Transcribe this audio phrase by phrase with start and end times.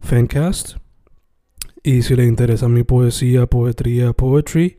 [0.00, 0.76] Fancast.
[1.82, 4.78] Y si le interesa mi poesía, poetría, poetry,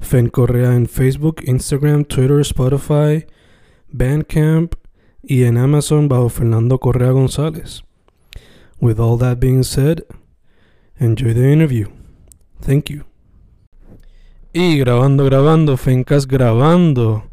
[0.00, 3.26] Fen Correa en Facebook, Instagram, Twitter, Spotify,
[3.90, 4.74] Bandcamp
[5.22, 7.82] y en Amazon bajo Fernando Correa González.
[8.80, 10.04] With all that being said,
[10.98, 11.88] enjoy the interview.
[12.60, 13.04] Thank you.
[14.52, 17.24] Y grabando, grabando, Fencast grabando.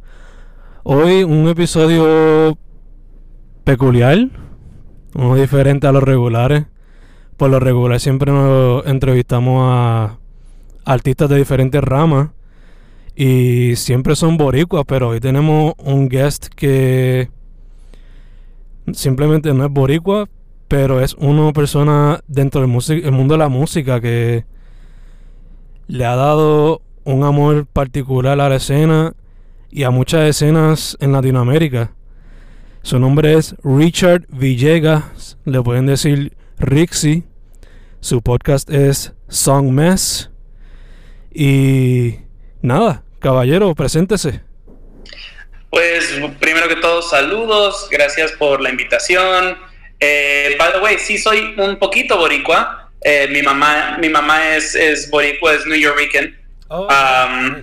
[0.83, 2.57] Hoy un episodio
[3.63, 4.29] peculiar,
[5.35, 6.65] diferente a los regulares.
[7.37, 10.17] Por lo regular siempre nos entrevistamos a
[10.85, 12.29] artistas de diferentes ramas
[13.15, 17.29] y siempre son boricuas, pero hoy tenemos un guest que
[18.93, 20.29] simplemente no es boricua,
[20.67, 24.45] pero es una persona dentro del el mundo de la música que
[25.87, 29.13] le ha dado un amor particular a la escena
[29.69, 31.91] y a muchas escenas en Latinoamérica.
[32.81, 37.23] Su nombre es Richard Villegas, le pueden decir Rixi.
[37.99, 40.29] Su podcast es Song Mess.
[41.33, 42.15] Y
[42.61, 44.41] nada, caballero, preséntese.
[45.69, 49.57] Pues primero que todo, saludos, gracias por la invitación.
[49.99, 52.91] Eh, by the way, sí soy un poquito boricua.
[53.01, 56.33] Eh, mi mamá, mi mamá es, es boricua, es New Yorkican.
[56.69, 57.61] Oh, um,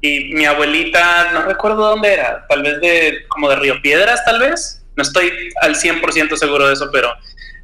[0.00, 4.40] Y mi abuelita, no recuerdo dónde era, tal vez de como de Río Piedras, tal
[4.40, 4.84] vez.
[4.96, 7.14] No estoy al 100% seguro de eso, pero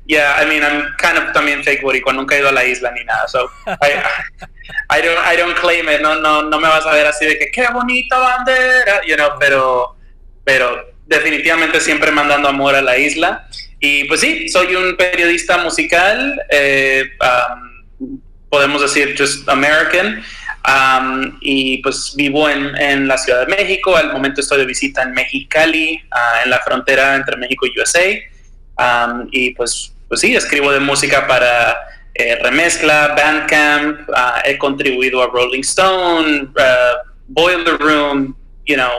[0.08, 2.90] yeah, I mean, I'm kind of también fake boricua, nunca he ido a la isla
[2.92, 4.02] ni nada, so I,
[4.90, 7.38] I, don't, I don't claim it, no, no, no me vas a ver así de
[7.38, 9.96] que qué bonita bandera, you know, pero,
[10.44, 13.48] pero definitivamente siempre mandando amor a la isla.
[13.80, 20.24] Y pues sí, soy un periodista musical, eh, um, podemos decir just American,
[20.66, 25.02] um, y pues vivo en, en, la Ciudad de México, al momento estoy de visita
[25.02, 30.34] en Mexicali, uh, en la frontera entre México y USA, um, y pues, pues sí,
[30.34, 31.76] escribo de música para
[32.14, 38.36] eh, Remezcla, Bandcamp, uh, he contribuido a Rolling Stone, uh, Boiler Room,
[38.66, 38.90] you know,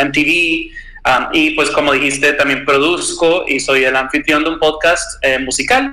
[0.00, 0.70] MTV,
[1.06, 5.38] Um, y pues como dijiste, también produzco y soy el anfitrión de un podcast eh,
[5.38, 5.92] musical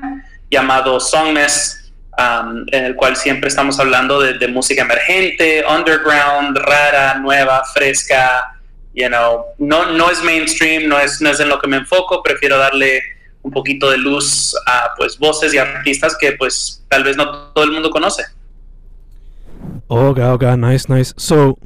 [0.49, 7.61] llamado Songness, um, en el cual siempre estamos hablando de, música emergente, underground, rara, nueva,
[7.73, 8.57] fresca,
[8.93, 12.23] you know, no, no es mainstream, no es, no es en lo que me enfoco,
[12.23, 13.01] prefiero darle
[13.41, 17.63] un poquito de luz a pues voces y artistas que pues tal vez no todo
[17.63, 18.23] el mundo conoce.
[19.87, 21.13] Ok, ok, nice, nice.
[21.17, 21.57] So,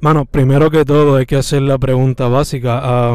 [0.00, 3.12] Mano, primero que todo hay que hacer la pregunta básica.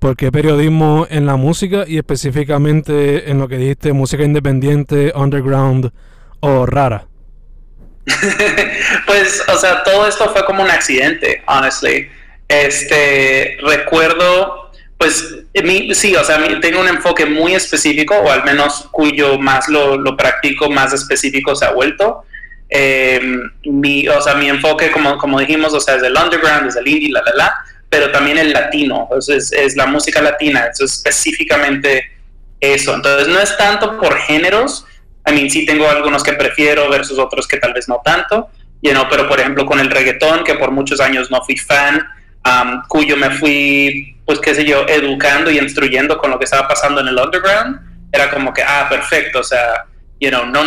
[0.00, 5.92] ¿Por qué periodismo en la música y específicamente en lo que dijiste, música independiente, underground
[6.40, 7.06] o rara?
[9.06, 12.08] pues, o sea, todo esto fue como un accidente, honestly.
[12.48, 14.67] Este, recuerdo,
[14.98, 15.44] pues,
[15.92, 20.16] sí, o sea, tengo un enfoque muy específico, o al menos cuyo más lo, lo
[20.16, 22.24] practico, más específico se ha vuelto.
[22.68, 23.20] Eh,
[23.64, 26.88] mi, o sea, mi enfoque, como, como dijimos, o sea, es el underground, es el
[26.88, 27.54] indie, la, la, la,
[27.88, 32.10] pero también el latino, es, es la música latina, es específicamente
[32.60, 32.94] eso.
[32.94, 34.84] Entonces, no es tanto por géneros,
[35.24, 38.48] a mí sí tengo algunos que prefiero versus otros que tal vez no tanto,
[38.82, 42.04] you know, pero por ejemplo con el reggaetón, que por muchos años no fui fan,
[42.44, 46.68] um, cuyo me fui, pues qué sé yo, educando y instruyendo con lo que estaba
[46.68, 47.80] pasando en el underground,
[48.12, 49.86] era como que, ah, perfecto, o sea,
[50.20, 50.64] you know, no,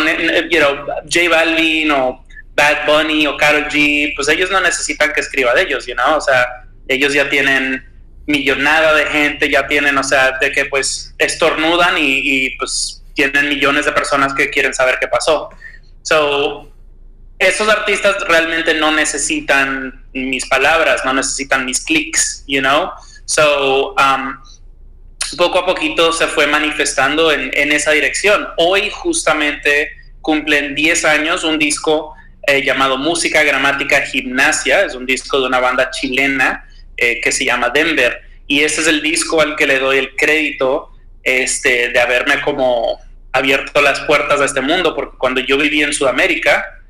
[0.50, 2.24] you know, J Balvin o
[2.54, 6.16] Bad Bunny o Karol G, pues ellos no necesitan que escriba de ellos, you know,
[6.16, 6.46] o sea,
[6.88, 7.84] ellos ya tienen
[8.26, 13.48] millonada de gente, ya tienen, o sea, de que pues estornudan y, y pues tienen
[13.48, 15.50] millones de personas que quieren saber qué pasó.
[16.02, 16.71] So,
[17.42, 22.90] esos artistas realmente no necesitan mis palabras, no necesitan mis clics, you know.
[23.24, 24.38] So, um,
[25.36, 28.48] poco a poquito se fue manifestando en, en esa dirección.
[28.56, 29.90] Hoy justamente
[30.20, 32.14] cumplen 10 años un disco
[32.46, 36.66] eh, llamado Música Gramática Gimnasia, es un disco de una banda chilena
[36.96, 40.16] eh, que se llama Denver, y ese es el disco al que le doy el
[40.16, 40.90] crédito
[41.22, 43.00] este, de haberme como
[43.32, 46.81] abierto las puertas a este mundo, porque cuando yo viví en Sudamérica,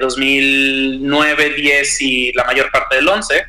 [0.00, 3.44] 2009, eh, 10 y la mayor parte del 11,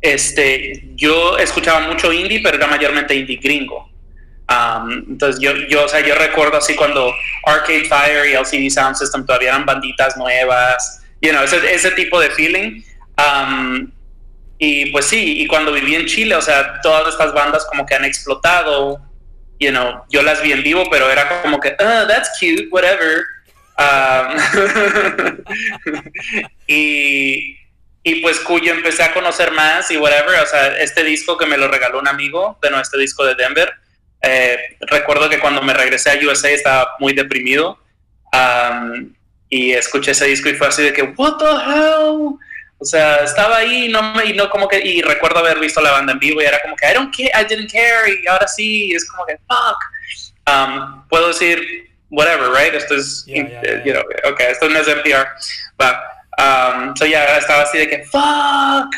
[0.00, 3.90] este, yo escuchaba mucho indie, pero era mayormente indie gringo.
[5.08, 7.12] entonces yo, yo, o sea, yo recuerdo así cuando
[7.44, 12.20] Arcade Fire y LCD Sound System todavía eran banditas nuevas, you know, ese, ese tipo
[12.20, 12.82] de feeling.
[14.58, 17.94] y pues sí, y cuando viví en Chile, o sea, todas estas bandas como que
[17.94, 19.00] han explotado,
[19.58, 23.24] you know, yo las vi en vivo, pero era como que, oh, that's cute, whatever.
[26.66, 27.56] y,
[28.02, 31.56] y pues cuyo empecé a conocer más y whatever, o sea, este disco que me
[31.56, 33.72] lo regaló un amigo, de nuestro disco de Denver,
[34.22, 37.78] eh, recuerdo que cuando me regresé a USA estaba muy deprimido
[39.48, 42.36] y escuché ese disco y fue así de que, what the hell?
[42.80, 45.92] O sea, estaba ahí y no, y no como que, y recuerdo haber visto la
[45.92, 48.46] banda en vivo y era como que, I don't care, I didn't care, y ahora
[48.46, 51.06] sí, es como que, fuck.
[51.08, 52.74] puedo decir, whatever, right?
[52.74, 53.44] Esto es, you
[53.92, 54.02] know,
[54.32, 55.26] okay, esto no es NPR,
[55.76, 55.94] but,
[56.38, 58.94] um, so ya estaba así de que, fuck.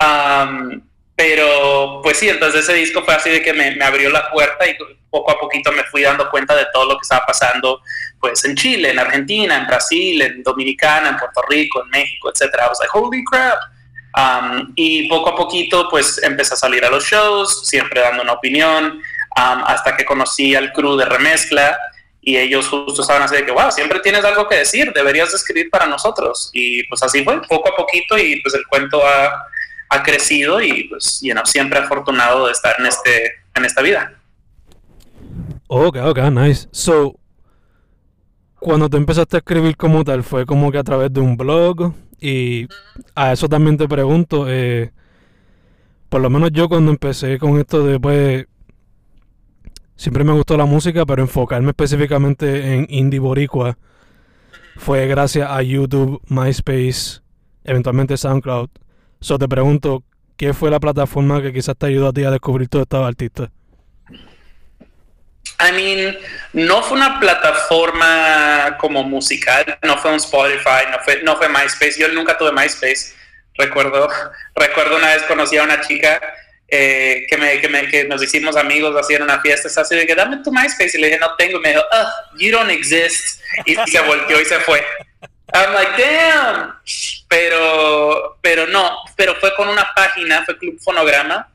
[0.00, 0.82] Um,
[1.16, 4.76] pero pues sí, entonces ese disco fue así de que me, abrió la puerta y
[5.10, 7.80] poco a poquito me fui dando cuenta de todo lo que estaba pasando
[8.18, 12.64] pues en Chile, en Argentina, en Brasil, en Dominicana, en Puerto Rico, en México, etcétera.
[12.64, 13.58] I was like, holy crap.
[14.14, 18.32] Um, y poco a poquito pues empecé a salir a los shows, siempre dando una
[18.32, 18.84] opinión,
[19.36, 21.78] um, hasta que conocí al crew de Remezcla
[22.22, 25.68] y ellos justo estaban así de que, wow, siempre tienes algo que decir, deberías escribir
[25.68, 26.50] para nosotros.
[26.54, 29.46] Y pues así fue, poco a poquito y pues el cuento ha
[29.92, 34.14] ha crecido y pues, you know, siempre afortunado de estar en, este, en esta vida.
[35.66, 36.68] Ok, ok, nice.
[36.70, 37.16] So,
[38.58, 41.92] cuando te empezaste a escribir como tal, fue como que a través de un blog
[42.20, 42.68] y
[43.14, 44.92] a eso también te pregunto, eh,
[46.08, 48.46] por lo menos yo cuando empecé con esto de pues,
[49.96, 53.76] siempre me gustó la música, pero enfocarme específicamente en indie boricua
[54.76, 57.20] fue gracias a YouTube, MySpace,
[57.64, 58.70] eventualmente SoundCloud.
[59.20, 60.02] So te pregunto,
[60.36, 63.50] ¿qué fue la plataforma que quizás te ayudó a ti a descubrir todos estos artistas?
[65.60, 66.18] I mean,
[66.52, 72.00] no fue una plataforma como musical, no fue un Spotify, no fue, no fue MySpace.
[72.00, 73.14] Yo nunca tuve MySpace.
[73.54, 74.08] Recuerdo,
[74.56, 76.20] recuerdo una vez conocí a una chica
[76.74, 79.94] eh, que, me, que, me, que, nos hicimos amigos así en una fiesta, es así
[79.94, 81.82] de que dame tu MySpace y le dije no tengo, y me dijo,
[82.38, 84.82] you don't exist, y se volteó y se fue.
[85.52, 86.74] I'm like, damn.
[87.28, 91.52] Pero, pero no, pero fue con una página, fue Club Fonograma,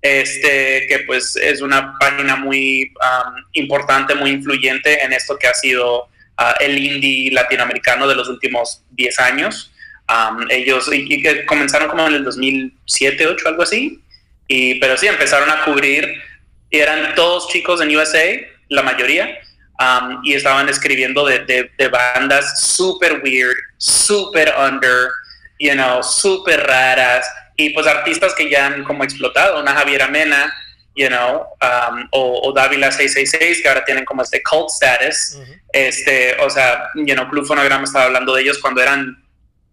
[0.00, 5.54] este, que pues es una página muy um, importante, muy influyente en esto que ha
[5.54, 9.72] sido uh, el indie latinoamericano de los últimos 10 años.
[10.08, 14.00] Um, ellos y, que comenzaron como en el 2007, 2008, algo así.
[14.48, 16.22] Y, pero sí, empezaron a cubrir,
[16.70, 18.24] y eran todos chicos en USA,
[18.68, 19.38] la mayoría,
[19.78, 21.40] Um, y estaban escribiendo de,
[21.76, 25.10] de, bandas super weird, super under,
[25.58, 27.26] you know, super raras,
[27.56, 30.50] y pues artistas que ya han como explotado, una Javiera Mena,
[30.94, 35.38] you know, um, o, o Dávila 666, que ahora tienen como este cult status,
[35.74, 39.22] este, o sea, you know, Blue Phonograma estaba hablando de ellos cuando eran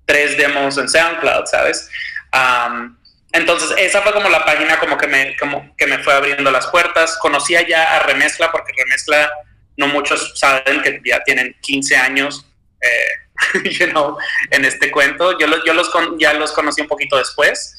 [0.05, 1.89] tres demos en SoundCloud, ¿sabes?
[2.33, 2.97] Um,
[3.33, 6.67] entonces, esa fue como la página como que me, como que me fue abriendo las
[6.67, 7.17] puertas.
[7.17, 9.29] Conocía ya a Remezcla porque Remezcla
[9.75, 12.45] no muchos saben que ya tienen 15 años
[12.79, 13.89] eh,
[14.51, 15.37] en este cuento.
[15.39, 17.75] Yo, yo los ya los conocí un poquito después.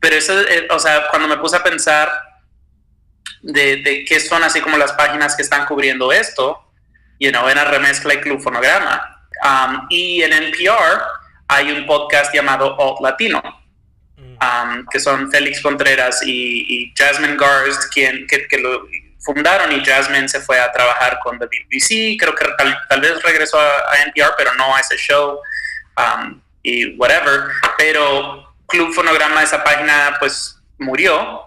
[0.00, 2.08] pero eso, eh, o sea, cuando me puse a pensar
[3.42, 6.64] de, de, qué son así como las páginas que están cubriendo esto,
[7.18, 9.28] you know, en Remezcla y Club Fonograma.
[9.90, 11.02] y en NPR
[11.48, 13.42] hay un podcast llamado Alt Latino,
[14.16, 14.88] mm.
[14.90, 18.86] que son Félix Contreras y, Jasmine Garst, quien, que, que lo,
[19.26, 23.58] fundaron y Jasmine se fue a trabajar con the BBC, creo que tal, vez regresó
[23.60, 25.40] a, NPR, pero no a ese show
[25.98, 31.42] um, y whatever, pero Club Fonograma, esa página pues murió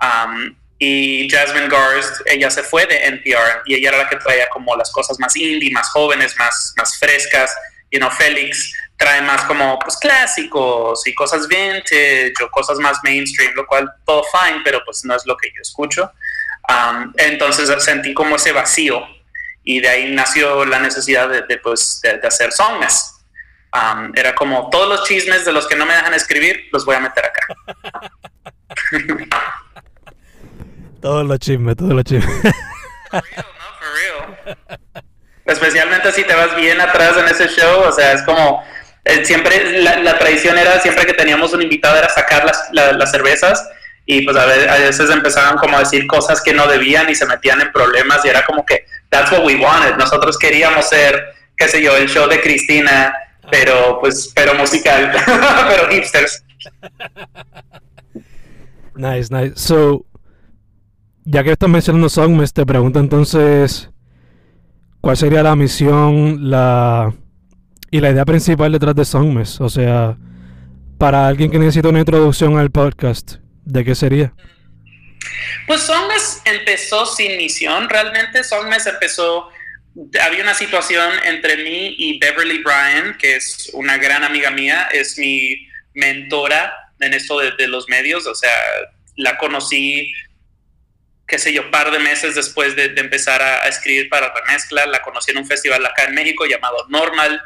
[0.00, 4.48] um, y Jasmine Garst, ella se fue de NPR y ella era la que traía
[4.50, 7.54] como las cosas más indie, más jóvenes, más, más frescas,
[7.90, 13.54] y no Félix trae más como pues clásicos y cosas vintage o cosas más mainstream,
[13.54, 16.10] lo cual todo fine, pero pues no es lo que yo escucho
[17.16, 19.02] entonces sentí como ese vacío
[19.62, 23.22] y de ahí nació la necesidad de, pues, de, hacer songs.
[24.14, 27.00] era como todos los chismes de los que no me dejan escribir, los voy a
[27.00, 27.46] meter acá.
[31.00, 32.34] Todos los chismes, todos los chismes.
[33.10, 33.88] For real, no, for
[34.56, 34.68] real.
[35.44, 38.64] Especialmente si te vas bien atrás en ese show, o sea, es como
[39.24, 43.10] siempre la, la, tradición era siempre que teníamos un invitado era sacar las, la, las
[43.10, 43.68] cervezas
[44.06, 47.60] y pues a, veces empezaban como a decir cosas que no debían y se metían
[47.60, 49.96] en problemas y era como que that's what we wanted.
[49.96, 51.22] Nosotros queríamos ser,
[51.56, 53.14] qué sé yo, el show de Cristina,
[53.50, 55.12] pero pues pero musical,
[55.68, 56.44] pero hipsters.
[58.96, 59.54] Nice, nice.
[59.56, 60.06] So,
[61.24, 63.90] ya que estás mencionando Songmes, te pregunto entonces,
[65.00, 67.12] ¿cuál sería la misión la
[67.94, 69.60] y la idea principal detrás de Songmes?
[69.60, 70.16] O sea,
[70.98, 73.34] para alguien que necesita una introducción al podcast,
[73.64, 74.34] ¿de qué sería?
[75.68, 79.48] Pues Songmes empezó sin misión, realmente Songmes empezó,
[80.20, 85.16] había una situación entre mí y Beverly Bryan, que es una gran amiga mía, es
[85.16, 88.50] mi mentora en esto de, los medios, o sea,
[89.14, 90.12] la conocí
[91.28, 95.00] qué sé yo, par de meses después de, empezar a, a, escribir para Remezcla, la
[95.00, 97.40] conocí en un festival acá en México llamado Normal,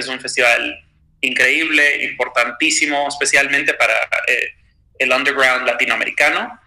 [0.00, 0.84] es un festival
[1.20, 3.94] increíble, importantísimo, especialmente para
[4.26, 4.50] eh,
[4.98, 6.60] el underground latinoamericano.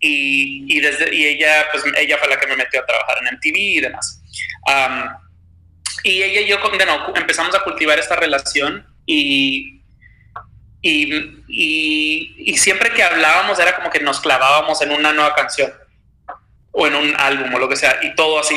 [0.00, 3.36] Y, y, desde, y ella, pues ella fue la que me metió a trabajar en
[3.36, 4.22] MTV y demás.
[6.02, 6.58] Y ella y yo
[7.14, 9.82] empezamos a cultivar esta relación y,
[10.80, 15.72] y, y, siempre que hablábamos era como que nos clavábamos en una nueva canción
[16.80, 18.54] o en un álbum o lo que sea y todo así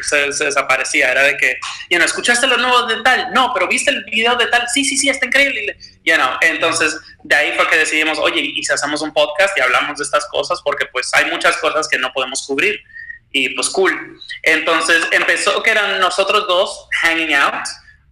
[0.00, 1.12] se, se, desaparecía.
[1.12, 1.58] Era de que,
[1.90, 3.30] ya no, ¿escuchaste lo nuevo de tal?
[3.34, 4.66] No, pero ¿viste el video de tal?
[4.72, 5.76] Sí, sí, sí, está increíble.
[6.02, 9.60] Ya no, entonces de ahí fue que decidimos, oye, y si hacemos un podcast y
[9.60, 12.80] hablamos de estas cosas porque pues hay muchas cosas que no podemos cubrir
[13.32, 14.18] y pues cool.
[14.42, 17.66] Entonces empezó que eran nosotros dos hanging out,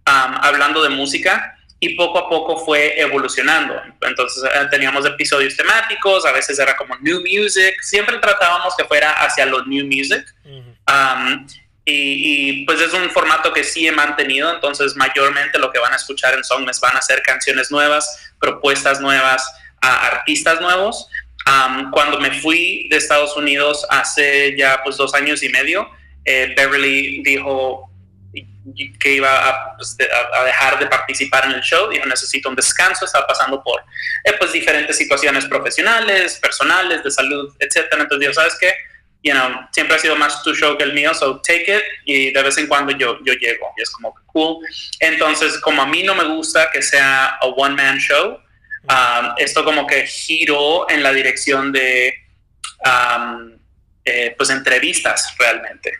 [0.07, 3.73] um, hablando de música y poco a poco fue evolucionando.
[4.01, 9.11] Entonces eh, teníamos episodios temáticos, a veces era como new music, siempre tratábamos que fuera
[9.13, 10.23] hacia los new music.
[10.45, 11.37] Uh -huh.
[11.37, 11.47] um,
[11.83, 15.91] y, y, pues es un formato que sí he mantenido, entonces mayormente lo que van
[15.93, 19.43] a escuchar en Songmes van a ser canciones nuevas, propuestas nuevas,
[19.81, 21.07] a artistas nuevos.
[21.47, 25.89] Um, cuando me fui de Estados Unidos hace ya pues dos años y medio,
[26.25, 27.90] eh, Beverly dijo,
[28.99, 29.97] que iba a, pues,
[30.33, 33.81] a, dejar de participar en el show, dijo necesito un descanso, estaba pasando por
[34.23, 38.03] eh, pues diferentes situaciones profesionales, personales, de salud, etcétera.
[38.03, 38.73] Entonces dijo, ¿sabes qué?
[39.23, 42.31] You know, siempre ha sido más tu show que el mío, so take it y
[42.31, 44.65] de vez en cuando yo, yo llego y es como cool.
[44.99, 48.39] Entonces, como a mí no me gusta que sea a one man show,
[48.83, 52.15] um, esto como que giró en la dirección de
[52.83, 53.59] um,
[54.03, 55.91] eh, pues entrevistas realmente.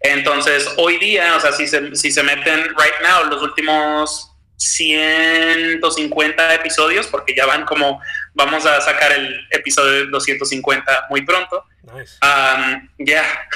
[0.00, 6.54] Entonces, hoy día, o sea, si se, si se meten right now los últimos 150
[6.54, 8.00] episodios, porque ya van como,
[8.34, 11.64] vamos a sacar el episodio 250 muy pronto.
[11.82, 12.16] Nice.
[12.22, 13.48] Um, ya, yeah.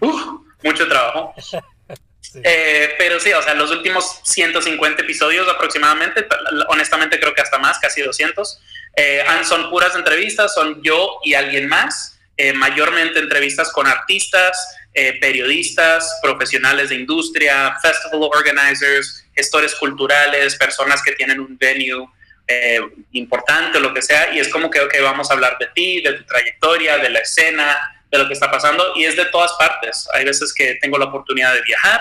[0.00, 1.34] uh, mucho trabajo.
[2.20, 2.40] sí.
[2.42, 6.26] eh, pero sí, o sea, los últimos 150 episodios aproximadamente,
[6.68, 8.60] honestamente creo que hasta más, casi 200,
[8.96, 14.56] eh, son puras entrevistas, son yo y alguien más, eh, mayormente entrevistas con artistas,
[14.92, 22.08] eh, periodistas, profesionales de industria, festival organizers, gestores culturales, personas que tienen un venue
[22.46, 22.80] eh,
[23.12, 26.24] importante lo que sea, y es como que, vamos a hablar de ti, de tu
[26.24, 27.78] trayectoria, de la escena,
[28.10, 30.06] de lo que está pasando, y es de todas partes.
[30.12, 32.00] Hay veces que tengo la oportunidad de viajar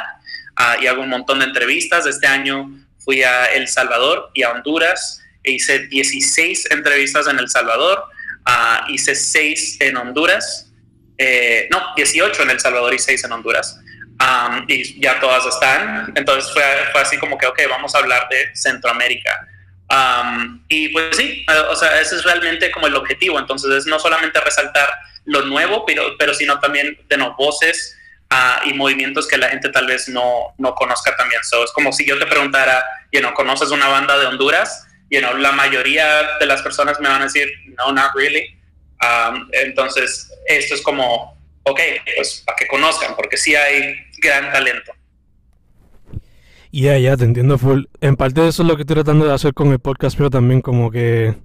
[0.60, 2.06] uh, y hago un montón de entrevistas.
[2.06, 7.50] Este año fui a El Salvador y a Honduras, e hice 16 entrevistas en El
[7.50, 8.04] Salvador,
[8.48, 10.72] uh, hice 6 en Honduras,
[11.18, 13.80] eh, no, 18 en El Salvador y 6 en Honduras.
[14.68, 16.14] Y ya todas están.
[16.16, 19.48] Entonces fue, fue, así como que, ok, vamos a hablar de Centroamérica.
[20.70, 23.38] Y pues sí, eh, o sea, ese es realmente como el objetivo.
[23.40, 24.90] Entonces es no solamente resaltar
[25.26, 27.98] lo nuevo, pero, pero sino también de no voces
[28.32, 31.44] uh, y movimientos que la gente tal vez no, no conozca también.
[31.44, 34.88] So, es como si yo te preguntara, you know, ¿conoces una banda de Honduras?
[35.10, 36.06] You know, la mayoría
[36.40, 38.58] de las personas me van a decir, no, not really.
[39.02, 41.80] Um, entonces, esto es como, ok,
[42.16, 44.92] pues para que conozcan, porque sí hay gran talento.
[46.72, 47.84] Ya, yeah, ya, yeah, te entiendo full.
[48.02, 50.62] En parte eso es lo que estoy tratando de hacer con el podcast, pero también
[50.62, 51.36] como que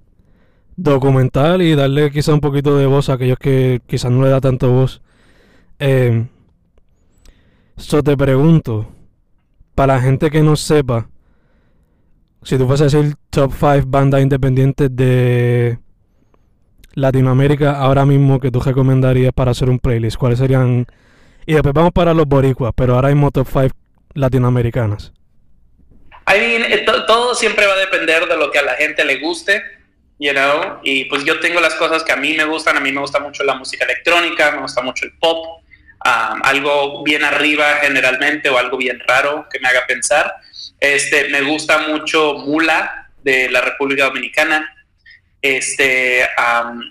[0.75, 4.41] documentar y darle quizá un poquito de voz a aquellos que quizás no le da
[4.41, 5.01] tanto voz.
[5.77, 6.25] Eh,
[7.75, 8.91] te pregunto,
[9.75, 11.09] para la gente que no sepa,
[12.43, 15.79] si tú fueras a decir top 5 bandas independientes de
[16.93, 20.17] Latinoamérica ahora mismo que tú recomendarías para hacer un playlist?
[20.17, 20.85] ¿Cuáles serían?
[21.45, 23.67] Y después vamos para los boricuas, pero ahora mismo top 5
[24.13, 25.13] latinoamericanas.
[26.27, 29.19] I mean, to todo siempre va a depender de lo que a la gente le
[29.19, 29.61] guste.
[30.19, 32.91] you know, y pues yo tengo las cosas que a mí me gustan, a mí
[32.91, 35.61] me gusta mucho la música electrónica, me gusta mucho el pop,
[36.05, 40.31] um, algo bien arriba generalmente o algo bien raro que me haga pensar.
[40.79, 44.75] Este, me gusta mucho Mula de la República Dominicana.
[45.41, 46.81] Este, um,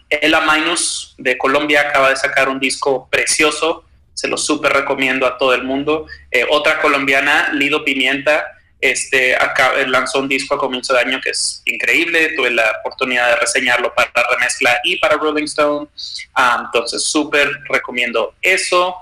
[0.53, 3.85] Minus de Colombia acaba de sacar un disco precioso,
[4.15, 6.07] se lo súper recomiendo a todo el mundo.
[6.31, 8.47] Eh, otra colombiana, Lido Pimienta,
[8.81, 12.35] este, acá, lanzó un disco a comienzo de año que es increíble.
[12.37, 15.89] Tuve la oportunidad de reseñarlo para la remezcla y para Rolling Stone.
[16.35, 18.97] Ah, entonces, súper recomiendo eso.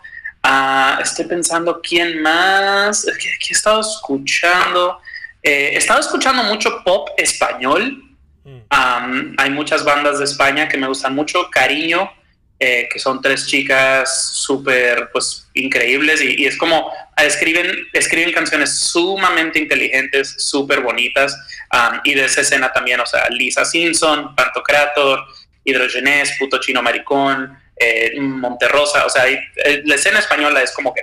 [0.47, 3.05] Uh, estoy pensando quién más.
[3.19, 5.01] ¿Qué, he estado escuchando?
[5.43, 8.03] Eh, he estado escuchando mucho pop español.
[8.45, 9.35] Mm.
[9.39, 11.51] hay muchas bandas de España que me gustan mucho.
[11.51, 12.11] Cariño
[12.59, 19.59] eh, que son tres chicas súper pues increíbles y, es como escriben, escriben canciones sumamente
[19.59, 21.37] inteligentes, súper bonitas
[21.75, 25.23] um, y de esa escena también, o sea, Lisa Simpson, Pantocrator,
[25.65, 31.03] Hidrogenés, Puto Chino Maricón, eh, Monterrosa, o sea, eh, la escena española es como que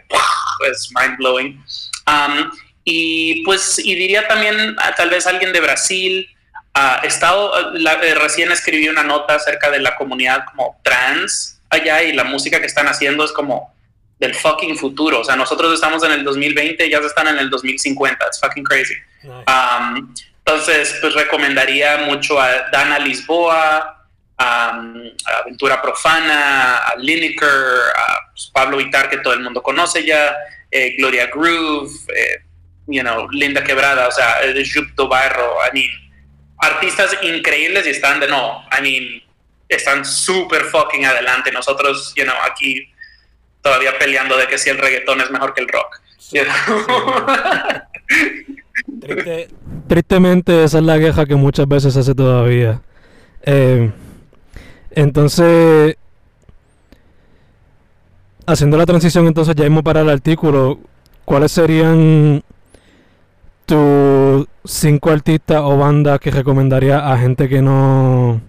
[0.69, 1.63] es mind blowing.
[2.07, 2.51] Um,
[2.83, 6.27] y pues, y diría también tal vez alguien de Brasil,
[6.73, 12.13] ha estado, eh, recién escribí una nota acerca de la comunidad como trans allá y
[12.13, 13.73] la música que están haciendo es como
[14.19, 15.19] del fucking futuro.
[15.19, 18.25] O sea, nosotros estamos en el 2020, ya están en el 2050.
[18.25, 18.95] It's fucking crazy.
[19.23, 20.13] Um,
[20.45, 24.02] entonces, pues recomendaría mucho a Dana Lisboa,
[24.37, 24.83] a
[25.41, 27.49] Aventura Profana, a Lineker,
[27.95, 30.35] a pues, Pablo Vitar, que todo el mundo conoce ya,
[30.71, 32.43] eh, Gloria Groove, eh,
[32.87, 34.37] you know, Linda Quebrada, o sea,
[34.73, 35.89] Jup Barro, I mean,
[36.57, 39.23] artistas increíbles y están de no, I mean,
[39.67, 41.51] están súper fucking adelante.
[41.51, 42.91] Nosotros, you know, aquí
[43.61, 46.01] todavía peleando de que si el reggaetón es mejor que el rock.
[49.87, 52.81] tristemente, esa es la queja que muchas veces hace todavía.
[53.43, 53.91] Eh,
[54.95, 55.97] entonces,
[58.45, 60.79] haciendo la transición entonces ya mismo para el artículo,
[61.25, 62.43] ¿cuáles serían
[63.65, 68.41] tus cinco artistas o bandas que recomendaría a gente que no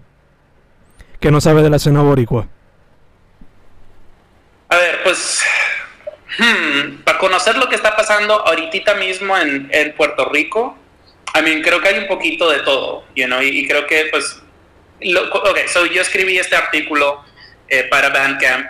[1.19, 2.47] que no sabe de la escena boricua?
[4.69, 5.43] A ver, pues
[6.37, 10.77] hmm, para conocer lo que está pasando ahorita mismo en, en Puerto Rico,
[11.35, 14.41] I mean, creo que hay un poquito de todo, you know, y, creo que pues,
[15.01, 17.23] ok, so yo escribí este artículo
[17.67, 18.67] eh, para Bandcamp,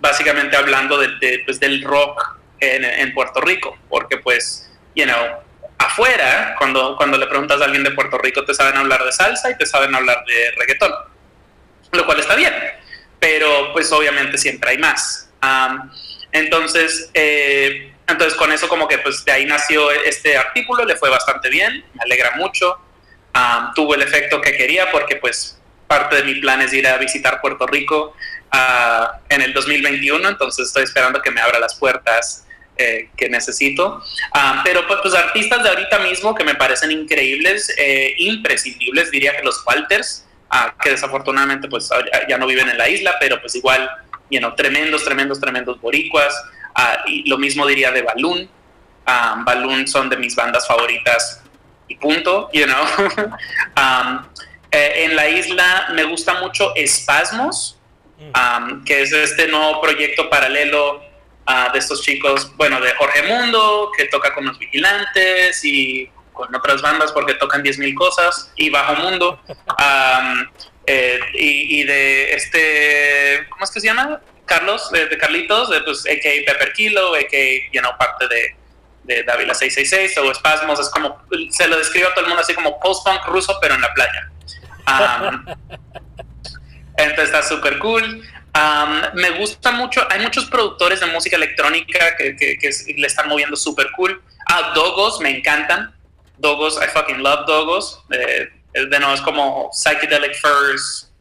[0.00, 5.38] básicamente hablando de, pues, del rock en, en Puerto Rico, porque pues, you know,
[5.78, 9.50] afuera, cuando, cuando le preguntas a alguien de Puerto Rico, te saben hablar de salsa
[9.50, 10.92] y te saben hablar de reggaetón,
[11.92, 12.52] lo cual está bien,
[13.20, 15.30] pero pues obviamente siempre hay más.
[16.32, 21.10] entonces, eh, entonces con eso como que pues de ahí nació este artículo, le fue
[21.10, 22.78] bastante bien, me alegra mucho,
[23.74, 27.40] tuvo el efecto que quería porque pues parte de mi plan es ir a visitar
[27.40, 28.14] Puerto Rico
[28.52, 32.46] ah, en el 2021, entonces estoy esperando que me abra las puertas
[32.76, 34.04] eh, que necesito.
[34.32, 39.36] Ah, pero pues, pues, artistas de ahorita mismo que me parecen increíbles, eh, imprescindibles, diría
[39.36, 41.88] que los Walters, ah, que desafortunadamente pues
[42.28, 43.90] ya no viven en la isla, pero pues igual,
[44.30, 46.34] you know, tremendos, tremendos, tremendos boricuas.
[47.24, 48.48] Lo mismo diría de Balloon.
[49.44, 51.42] Balloon son de mis bandas favoritas
[51.88, 52.84] y punto, you know.
[54.70, 57.78] Eh, en la isla me gusta mucho Espasmos,
[58.18, 58.84] mm.
[58.84, 61.02] que es este nuevo proyecto paralelo
[61.72, 66.82] de estos chicos, bueno, de Jorge Mundo, que toca con los vigilantes y con otras
[66.82, 69.42] bandas porque tocan 10.000 cosas, y Bajo Mundo,
[70.86, 74.20] eh, y, de este, ¿cómo es que se llama?
[74.46, 76.52] Carlos, de, Carlitos, de pues, a.k.a.
[76.52, 77.72] Pepper Kilo, a.k.a.
[77.72, 78.56] You know, parte de,
[79.02, 82.54] de Dávila 666 o Espasmos, es como, se lo describe a todo el mundo así
[82.54, 84.30] como post-punk ruso, pero en la playa.
[86.96, 88.22] Entonces está súper cool
[89.14, 93.90] me gusta mucho, hay muchos productores de música electrónica que, que, le están moviendo súper
[93.92, 94.20] cool.
[94.46, 95.94] Ah, Dogos, me encantan.
[96.38, 98.02] Dogos, I fucking love Dogos.
[98.10, 101.12] Eh, de nuevo, es como Psychedelic Furs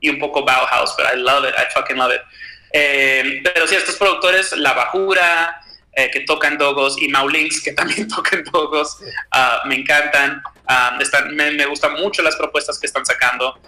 [0.00, 2.22] y un poco Bauhaus, pero I love it, I fucking love it.
[2.72, 5.59] Eh, pero sí, estos productores, La Bajura,
[5.92, 8.98] eh, que tocan Dogos, y Maulinks, que también tocan Dogos,
[9.32, 10.42] ah, me encantan.
[11.00, 13.58] están, me, me gustan mucho las propuestas que están sacando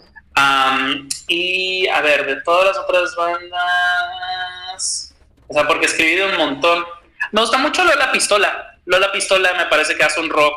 [1.29, 5.15] y a ver, de todas las otras bandas,
[5.49, 6.85] o sea, porque he escribido un montón.
[7.33, 8.79] Me gusta mucho Lola Pistola.
[8.85, 10.55] Lola Pistola me parece que hace un rock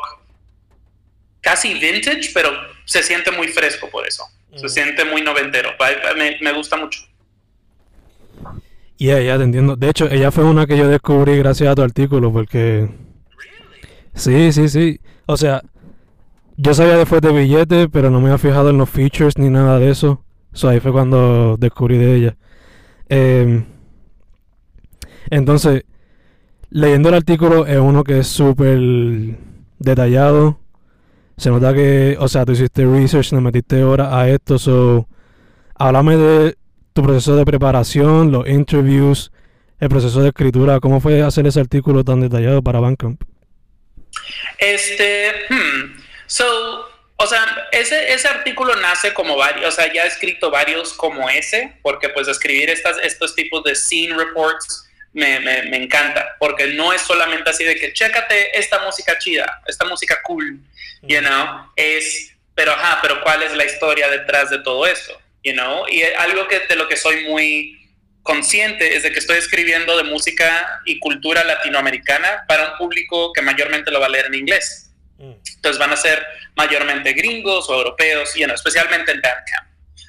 [1.40, 2.50] casi vintage, pero
[2.84, 4.24] se siente muy fresco por eso.
[4.54, 5.74] Se siente muy noventero.
[6.16, 7.00] Me, me gusta mucho.
[8.98, 9.76] Ya, ya te entiendo.
[9.76, 12.88] De hecho, ella fue una que yo descubrí gracias a tu artículo, porque.
[14.14, 15.00] Sí, sí, sí.
[15.26, 15.62] O sea,
[16.56, 19.78] yo sabía de Fuerte Billete, pero no me había fijado en los features ni nada
[19.78, 20.24] de eso.
[20.52, 22.36] So, ahí fue cuando descubrí de ella.
[23.08, 23.66] Em,
[25.30, 25.84] entonces,
[26.70, 28.78] leyendo el artículo es uno que es súper
[29.78, 30.58] detallado.
[31.36, 34.58] Se nota que, o sea, tú hiciste research, le metiste horas a esto.
[34.58, 35.08] So,
[35.74, 36.56] háblame de
[36.96, 39.30] tu proceso de preparación, los interviews,
[39.78, 40.80] el proceso de escritura.
[40.80, 43.20] ¿Cómo fue hacer ese artículo tan detallado para Bandcamp?
[44.56, 50.06] Este, hmm, so, o sea, ese, ese artículo nace como varios, o sea, ya he
[50.06, 55.64] escrito varios como ese, porque pues escribir estas, estos tipos de scene reports me, me,
[55.64, 60.16] me, encanta, porque no es solamente así de que chécate esta música chida, esta música
[60.24, 60.60] cool,
[61.02, 65.12] you know, es, pero ajá, pero ¿cuál es la historia detrás de todo eso?
[65.46, 67.78] You know, y algo que de lo que soy muy
[68.24, 73.42] consciente es de que estoy escribiendo de música y cultura latinoamericana para un público que
[73.42, 74.90] mayormente lo va a leer en inglés.
[75.18, 75.34] Mm.
[75.54, 79.66] Entonces van a ser mayormente gringos o europeos, y especialmente en Bandcamp.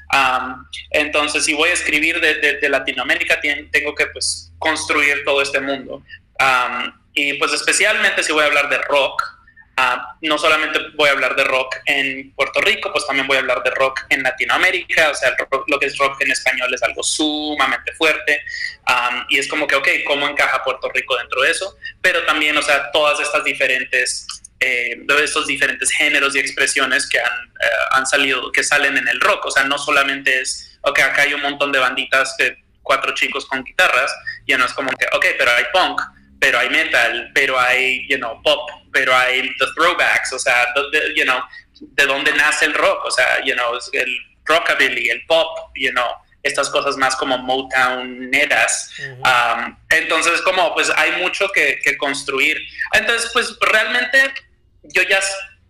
[0.10, 6.02] Um, entonces, si voy a escribir de, Latinoamérica, tengo que pues, construir todo este mundo.
[6.40, 9.22] Um, y pues especialmente si voy a hablar de rock,
[9.78, 13.42] uh, no solamente voy a hablar de rock en Puerto Rico, pues también voy a
[13.42, 15.36] hablar de rock en Latinoamérica, o sea,
[15.68, 18.42] lo que es rock en español es algo sumamente fuerte,
[19.30, 21.76] y es como que, ok, ¿cómo encaja Puerto Rico dentro de eso?
[22.02, 24.28] Pero también, o sea, todas estas diferentes
[24.60, 29.08] eh, de estos diferentes géneros y expresiones que han, eh, han, salido, que salen en
[29.08, 29.46] el rock.
[29.46, 33.46] O sea, no solamente es, ok, acá hay un montón de banditas, de cuatro chicos
[33.46, 34.12] con guitarras,
[34.48, 36.02] ya no es como que, ok, pero hay punk,
[36.48, 41.14] pero hay metal, pero hay, you know, pop, pero hay the throwbacks, o sea, de,
[41.14, 41.42] you know,
[41.82, 46.08] de dónde nace el rock, o sea, you know, el rockabilly, el pop, you know,
[46.44, 48.94] estas cosas más como Motown netas.
[49.26, 52.58] Um, entonces, como, pues hay mucho que, que construir.
[52.94, 54.34] Entonces, pues realmente
[54.84, 55.20] yo ya,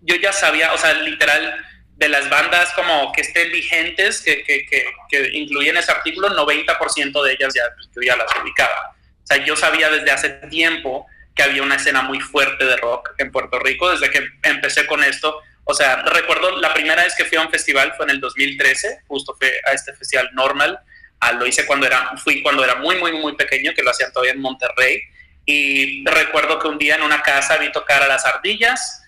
[0.01, 4.63] yo ya sabía, o sea, literal, de las bandas como que estén vigentes, que, que,
[4.67, 7.63] que, que incluyen ese artículo, 90% de ellas ya,
[7.95, 8.95] yo ya las ubicaba.
[9.29, 13.09] O sea, yo sabía desde hace tiempo que había una escena muy fuerte de rock
[13.17, 15.41] en Puerto Rico, desde que empecé con esto.
[15.65, 19.01] O sea, recuerdo la primera vez que fui a un festival fue en el 2013,
[19.05, 20.79] justo fue a este festival normal.
[21.19, 24.13] Ah, lo hice cuando era, fui cuando era muy, muy, muy pequeño, que lo hacían
[24.13, 25.01] todavía en Monterrey.
[25.45, 29.03] Y recuerdo que un día en una casa vi tocar a las ardillas,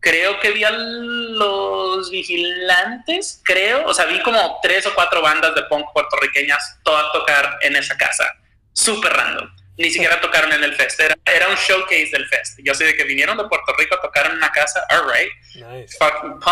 [0.00, 5.54] creo que vi a los vigilantes, creo, o sea, vi como tres o cuatro bandas
[5.54, 8.34] de punk puertorriqueñas todas tocar en esa casa,
[8.72, 9.59] súper random.
[9.80, 12.58] Ni siquiera tocaron en el fest, era, era, un showcase del fest.
[12.62, 15.96] Yo sé de que vinieron de Puerto Rico a tocar en una casa, alright, nice.
[15.98, 16.44] punk,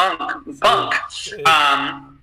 [0.59, 0.95] punk.
[1.45, 2.19] Um,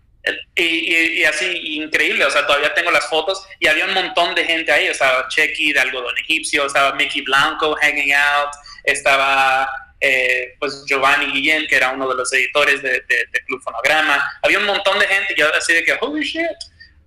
[0.56, 4.46] y, y, así, increíble, o sea, todavía tengo las fotos y había un montón de
[4.46, 8.50] gente ahí, estaba Checky de algodón egipcio, estaba Mickey Blanco hanging out,
[8.84, 9.70] estaba
[10.02, 13.04] eh, pues Giovanni Guillén, que era uno de los editores de,
[13.46, 14.40] Club Fonograma.
[14.42, 16.48] Había un montón de gente, yo así de que, holy shit.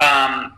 [0.00, 0.56] Um,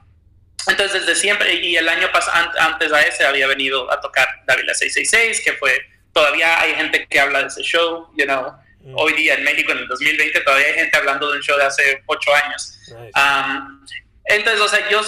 [0.66, 4.74] entonces, desde siempre, y el año pasado, antes a ese, había venido a tocar Dávila
[4.74, 8.52] 666, que fue, todavía hay gente que habla de ese show, you know.
[8.82, 8.94] Mm.
[8.96, 11.64] Hoy día en México, en el 2020, todavía hay gente hablando de un show de
[11.64, 12.78] hace ocho años.
[13.14, 13.86] Um,
[14.24, 15.02] entonces, o sea, yo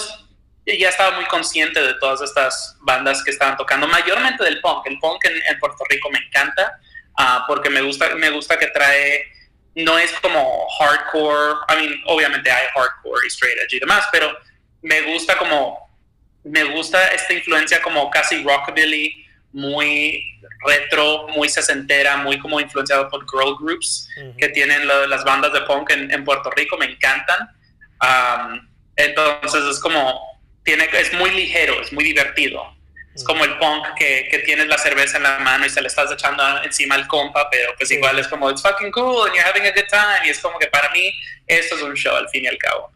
[0.65, 4.85] ya estaba muy consciente de todas estas bandas que estaban tocando, mayormente del punk.
[4.87, 6.79] El punk en Puerto Rico me encanta.
[7.17, 9.25] Ah, porque me gusta, me gusta que trae,
[9.75, 14.35] no es como hardcore, I mean, obviamente hay hardcore y straight edge y demás, pero
[14.83, 15.89] me gusta como,
[16.43, 23.25] me gusta esta influencia como casi rockabilly, muy retro, muy sesentera, muy como influenciado por
[23.29, 27.49] girl groups que tienen las bandas de punk en, Puerto Rico, me encantan.
[28.95, 30.21] entonces es como,
[30.63, 32.73] tiene, es muy ligero, es muy divertido.
[33.15, 35.87] Es como el punk que, que, tienes la cerveza en la mano y se le
[35.87, 39.47] estás echando encima al compa, pero pues igual es como, it's fucking cool and you're
[39.47, 40.25] having a good time.
[40.25, 41.13] Y es como que para mí
[41.45, 42.91] esto es un show al fin y al cabo.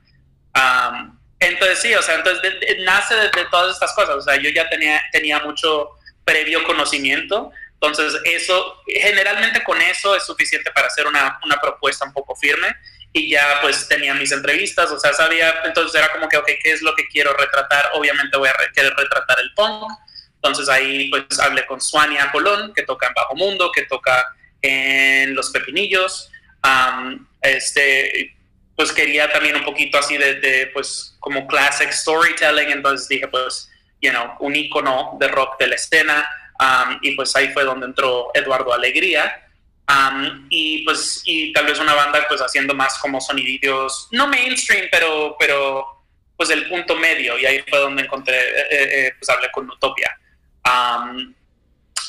[0.55, 4.15] Um, entonces sí, o sea, entonces nace de, todas estas cosas.
[4.15, 5.91] O sea, yo ya tenía, tenía mucho
[6.25, 7.51] previo conocimiento.
[7.73, 12.75] Entonces eso, generalmente con eso es suficiente para hacer una, una propuesta un poco firme
[13.13, 16.71] y ya pues tenía mis entrevistas, o sea, sabía, entonces era como que, ok, ¿qué
[16.71, 17.91] es lo que quiero retratar?
[17.93, 19.91] Obviamente voy a querer retratar el punk,
[20.35, 24.25] entonces ahí pues hablé con Suania Colón, que toca en Bajo Mundo, que toca
[24.61, 26.29] en Los Pepinillos.
[27.41, 28.36] este,
[28.77, 33.69] pues quería también un poquito así de, pues como classic storytelling, entonces dije pues,
[34.01, 36.29] you know, un icono de rock de la escena.
[37.01, 39.49] y pues ahí fue donde entró Eduardo Alegría.
[40.49, 45.35] y pues, y tal vez una banda pues haciendo más como soniditos, no mainstream, pero,
[45.37, 46.05] pero
[46.37, 47.37] pues el punto medio.
[47.37, 50.17] Y ahí fue donde encontré, eh, eh, eh, pues hablé con Utopia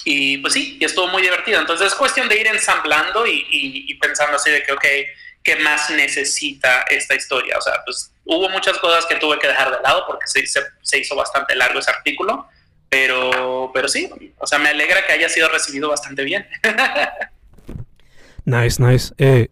[0.04, 1.60] y pues sí, y estuvo muy divertido.
[1.60, 4.84] Entonces es cuestión de ir ensamblando y, y, pensando así de que, ok,
[5.42, 7.56] ¿qué más necesita esta historia?
[7.58, 11.16] O sea, pues hubo muchas cosas que tuve que dejar de lado porque se, hizo
[11.16, 12.46] bastante largo ese artículo,
[12.88, 16.46] pero, pero sí, o sea, me alegra que haya sido recibido bastante bien.
[18.44, 19.14] nice, nice.
[19.18, 19.48] Eh,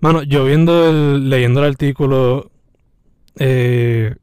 [0.00, 2.50] mano, yo viendo el, leyendo el artículo,
[3.38, 4.14] eh,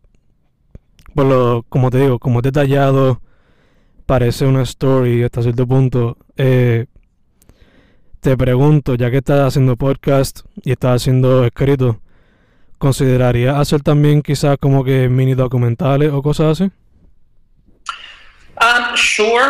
[1.14, 3.22] por como te digo, como detallado,
[4.06, 6.18] parece una story hasta cierto punto.
[6.38, 6.86] Eh,
[8.26, 12.02] te pregunto, ya que estás haciendo podcast y estás haciendo escrito,
[12.80, 16.72] ¿considerarías hacer también quizás como que mini documentales o cosas así?
[18.60, 19.46] Um, sure,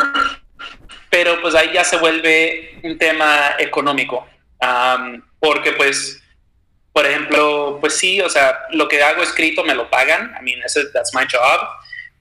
[1.09, 4.27] pero pues ahí ya se vuelve un tema económico.
[4.59, 6.21] Um, porque pues,
[6.91, 10.35] por ejemplo, pues sí, o sea, lo que hago escrito me lo pagan.
[10.37, 10.59] I mean,
[10.91, 11.65] that's my job.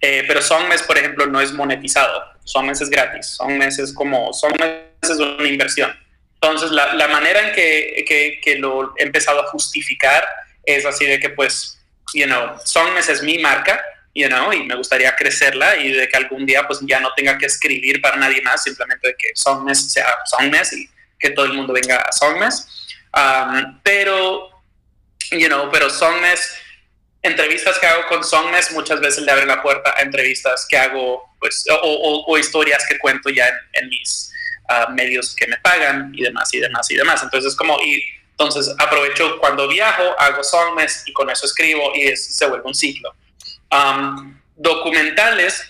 [0.01, 2.23] Eh, pero Songmes, por ejemplo, no es monetizado.
[2.45, 3.27] Songmes es gratis.
[3.27, 6.04] Songmes es como, Songmes es una inversión.
[6.45, 10.27] Entonces, la, la manera en que, que, que, lo he empezado a justificar
[10.65, 11.81] es así de que, pues,
[12.13, 13.83] you know, Songmes es mi marca,
[14.15, 17.39] you know, y me gustaría crecerla y de que algún día, pues, ya no tenga
[17.39, 21.55] que escribir para nadie más, simplemente de que Songmes sea Songmes y que todo el
[21.55, 22.69] mundo venga a Songmes.
[23.15, 24.51] Um, pero,
[25.31, 26.59] you know, pero Songmes
[27.25, 31.35] entrevistas que hago con Songmes muchas veces le abren la puerta a entrevistas que hago,
[31.41, 34.31] pues, o, historias que cuento ya en, mis
[34.69, 37.23] ah, medios que me pagan y demás y demás y demás.
[37.23, 42.47] Entonces, como, y entonces aprovecho cuando viajo, hago Songmes y con eso escribo y se
[42.47, 43.15] vuelve un ciclo.
[44.57, 45.65] documentales,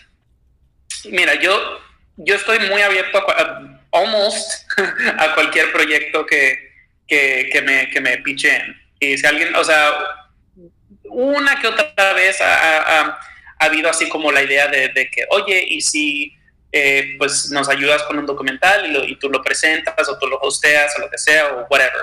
[1.04, 1.80] mira, yo,
[2.16, 4.68] yo estoy muy abierto a, almost
[5.18, 6.72] a cualquier proyecto que,
[7.06, 8.80] que, que me, que me pichen.
[9.00, 9.92] Y si alguien, o sea,
[11.14, 13.18] una que otra vez ha,
[13.58, 16.36] habido así como la idea de, que, oye, y si
[16.76, 20.92] eh, pues nos ayudas con un documental y, tú lo presentas o tú lo hosteas
[20.98, 22.02] o lo que sea o whatever.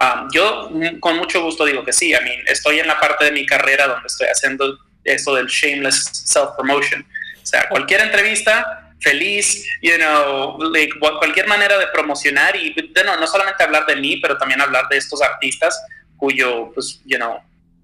[0.00, 3.30] Um, yo con mucho gusto digo que sí, I mean, estoy en la parte de
[3.30, 7.06] mi carrera donde estoy haciendo esto del shameless self-promotion.
[7.40, 10.58] O sea, cualquier entrevista, feliz, you know,
[11.20, 14.96] cualquier manera de promocionar y no, no solamente hablar de mí, pero también hablar de
[14.96, 15.80] estos artistas
[16.16, 17.38] cuyo, pues, you know,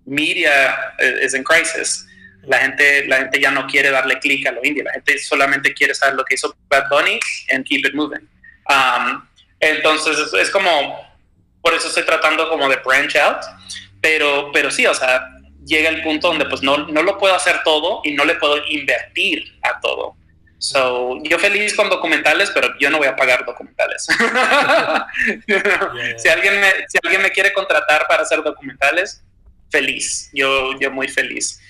[0.05, 2.09] media is in crisis.
[2.47, 5.75] La gente, la gente ya no quiere darle clic a lo indie, la gente solamente
[5.75, 7.19] quiere saber lo que hizo Bad Bunny
[7.53, 8.29] and keep it moving.
[8.69, 9.27] Um,
[9.61, 10.99] entonces es, como,
[11.63, 13.43] por eso estoy tratando como de branch out,
[14.01, 15.27] pero, pero sí, o sea,
[15.65, 18.57] llega el punto donde pues no, no lo puedo hacer todo y no le puedo
[18.69, 20.17] invertir a todo.
[20.59, 24.07] So, yo feliz con documentales, pero yo no voy a pagar documentales.
[26.17, 29.23] si, alguien me, si alguien me quiere contratar para hacer documentales,
[29.71, 31.61] feliz, yo, yo muy feliz.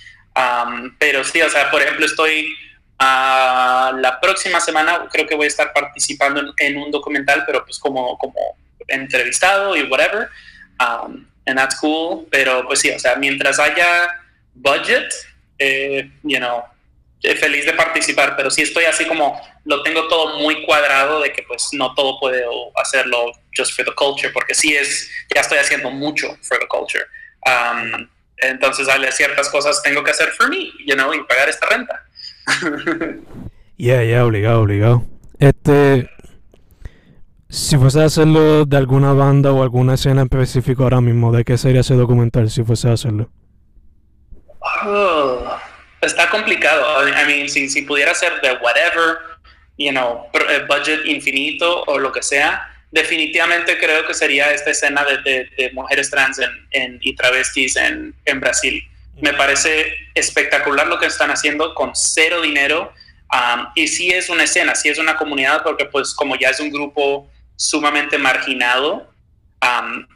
[0.98, 2.54] Pero sí, o sea, por ejemplo, estoy
[2.98, 8.16] la próxima semana, creo que voy a estar participando en, un documental, pero pues como,
[8.18, 8.38] como
[8.88, 10.28] entrevistado y whatever.
[10.80, 12.26] Um, and that's cool.
[12.30, 14.08] Pero pues sí, o sea, mientras haya
[14.54, 15.12] budget,
[15.58, 16.64] eh, you know,
[17.40, 21.42] feliz de participar, pero sí estoy así como lo tengo todo muy cuadrado de que
[21.42, 25.90] pues no todo puedo hacerlo just for the culture, porque sí es, ya estoy haciendo
[25.90, 27.04] mucho for the culture.
[27.46, 31.66] Um, entonces, hay ciertas cosas tengo que hacer for me, you know, y pagar esta
[31.66, 32.04] renta.
[33.76, 35.04] Ya, ya, obligado, obligado.
[35.40, 36.08] Este,
[37.48, 41.44] si fuese a hacerlo de alguna banda o alguna escena en específico ahora mismo, ¿de
[41.44, 43.30] qué sería ese documental si fuese a hacerlo?
[44.84, 45.56] Oh,
[46.00, 46.84] está complicado.
[47.08, 49.18] I mean, si, si pudiera ser de whatever,
[49.76, 55.04] you know, eh, budget infinito o lo que sea, definitivamente creo que sería esta escena
[55.04, 56.38] de, mujeres trans
[56.70, 58.88] en, y travestis en, Brasil.
[59.20, 62.92] Me parece espectacular lo que están haciendo con cero dinero.
[63.32, 66.60] Um, y sí es una escena, sí es una comunidad, porque pues como ya es
[66.60, 69.10] un grupo sumamente marginado,
[69.60, 70.06] um,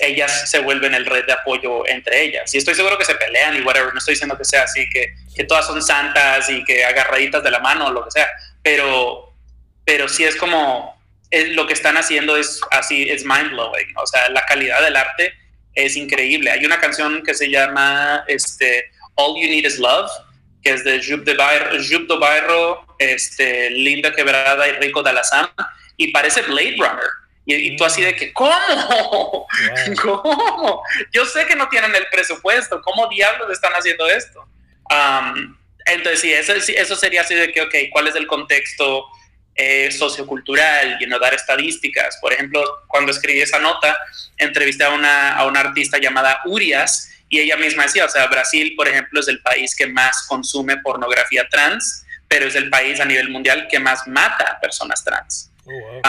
[0.00, 2.52] ellas se vuelven el red de apoyo entre ellas.
[2.52, 5.14] Y estoy seguro que se pelean y whatever, no estoy diciendo que sea así, que,
[5.32, 8.28] que todas son santas y que agarraditas de la mano o lo que sea,
[8.64, 9.32] pero,
[9.84, 10.95] pero sí es como,
[11.30, 13.92] lo que están haciendo es así, es mind blowing.
[13.96, 15.32] O sea, la calidad del arte
[15.74, 16.50] es increíble.
[16.50, 20.10] Hay una canción que se llama este, All You Need Is Love,
[20.62, 21.34] que es de Jup de
[22.18, 25.48] Bairro, este, Linda Quebrada y Rico Dalazán,
[25.96, 27.10] y parece Blade Runner.
[27.48, 28.50] Y, tú así de que, ¿cómo?
[30.02, 30.82] ¿Cómo?
[31.12, 34.44] Yo sé que no tienen el presupuesto, ¿cómo diablos están haciendo esto?
[34.90, 39.06] Um, entonces, sí eso, eso sería así de que, ok, ¿cuál es el contexto?
[39.56, 42.18] Eh, sociocultural y no dar estadísticas.
[42.20, 43.96] Por ejemplo, cuando escribí esa nota,
[44.36, 48.74] entrevisté a una, a una artista llamada Urias y ella misma decía, o sea, Brasil,
[48.76, 53.04] por ejemplo, es el país que más consume pornografía trans, pero es el país a
[53.04, 55.50] nivel mundial que más mata a personas trans.
[55.64, 56.00] Oh,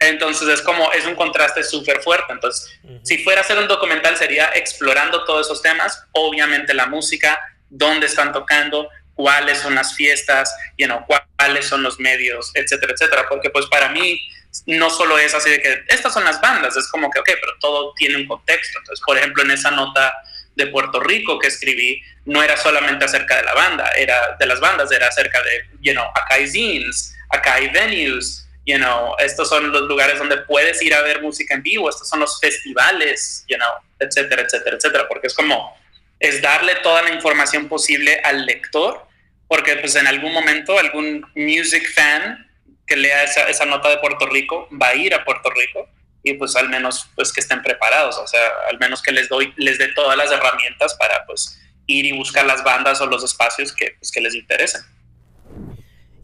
[0.00, 2.32] entonces es como, es un contraste súper fuerte.
[2.32, 7.40] Entonces, si fuera a hacer un documental sería explorando todos esos temas, obviamente la música,
[7.70, 13.26] dónde están tocando, cuáles son las fiestas, you know, cuáles son los medios, etcétera, etcétera.
[13.28, 14.20] Porque pues para mí
[14.66, 17.52] no solo es así de que estas son las bandas, es como que, ok, pero
[17.60, 18.78] todo tiene un contexto.
[18.78, 20.14] Entonces, por ejemplo, en esa nota
[20.54, 24.60] de Puerto Rico que escribí, no era solamente acerca de la banda, era de las
[24.60, 29.48] bandas, era acerca de, you know, acá hay zines, acá hay venues, you know, estos
[29.48, 33.44] son los lugares donde puedes ir a ver música en vivo, estos son los festivales,
[33.48, 35.76] you know, etcétera, etcétera, etcétera, porque es como,
[36.24, 39.06] es darle toda la información posible al lector,
[39.46, 42.50] porque pues en algún momento algún music fan
[42.86, 45.86] que lea esa, esa nota de Puerto Rico va a ir a Puerto Rico
[46.22, 49.52] y pues al menos pues que estén preparados, o sea, al menos que les doy,
[49.56, 53.72] les dé todas las herramientas para pues ir y buscar las bandas o los espacios
[53.72, 54.80] que, pues, que les interesen.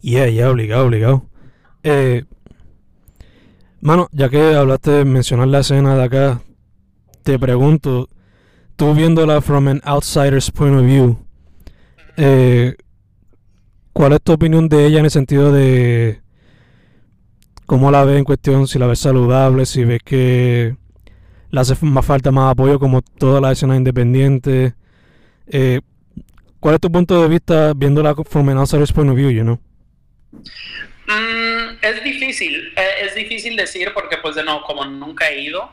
[0.01, 1.29] Yeah, yeah, obligado, obligado.
[1.83, 2.23] Eh,
[3.81, 6.41] mano, ya que hablaste mencionar la escena de acá,
[7.21, 8.09] te pregunto,
[8.81, 11.15] tú viéndola from an outsider's point of view,
[12.17, 12.73] eh,
[13.93, 16.19] ¿cuál es tu opinión de ella en el sentido de
[17.67, 18.67] ¿Cómo la ves en cuestión?
[18.67, 20.75] Si la ves saludable, si ves que
[21.51, 24.73] le hace más falta más apoyo como todas las escenas independientes.
[25.45, 25.81] Eh,
[26.59, 29.59] ¿Cuál es tu punto de vista viéndola from an outsider's point of view, you know?
[30.31, 35.71] Mm, es difícil, eh, es difícil decir porque pues de nuevo, como nunca he ido,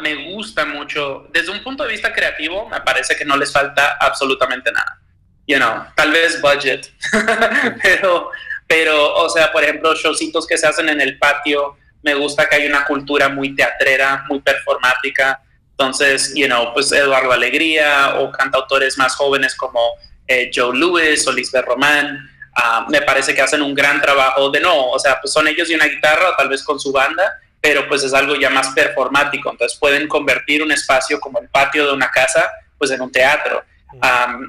[0.00, 3.96] me gusta mucho, desde un punto de vista creativo, me parece que no les falta
[4.00, 5.00] absolutamente nada.
[5.46, 6.92] You know, tal vez budget,
[7.82, 8.30] pero
[8.68, 12.56] pero, o sea, por ejemplo, showcitos que se hacen en el patio, me gusta que
[12.56, 15.40] hay una cultura muy teatrera, muy performática.
[15.70, 19.80] Entonces, you know, pues Eduardo Alegría o cantautores más jóvenes como
[20.26, 24.60] eh, Joe Lewis o Lisbeth Román, ah, me parece que hacen un gran trabajo de
[24.60, 27.40] no, o sea, pues son ellos y una guitarra, o tal vez con su banda,
[27.60, 29.50] pero pues es algo ya más performático.
[29.50, 33.62] Entonces pueden convertir un espacio como el patio de una casa, pues en un teatro.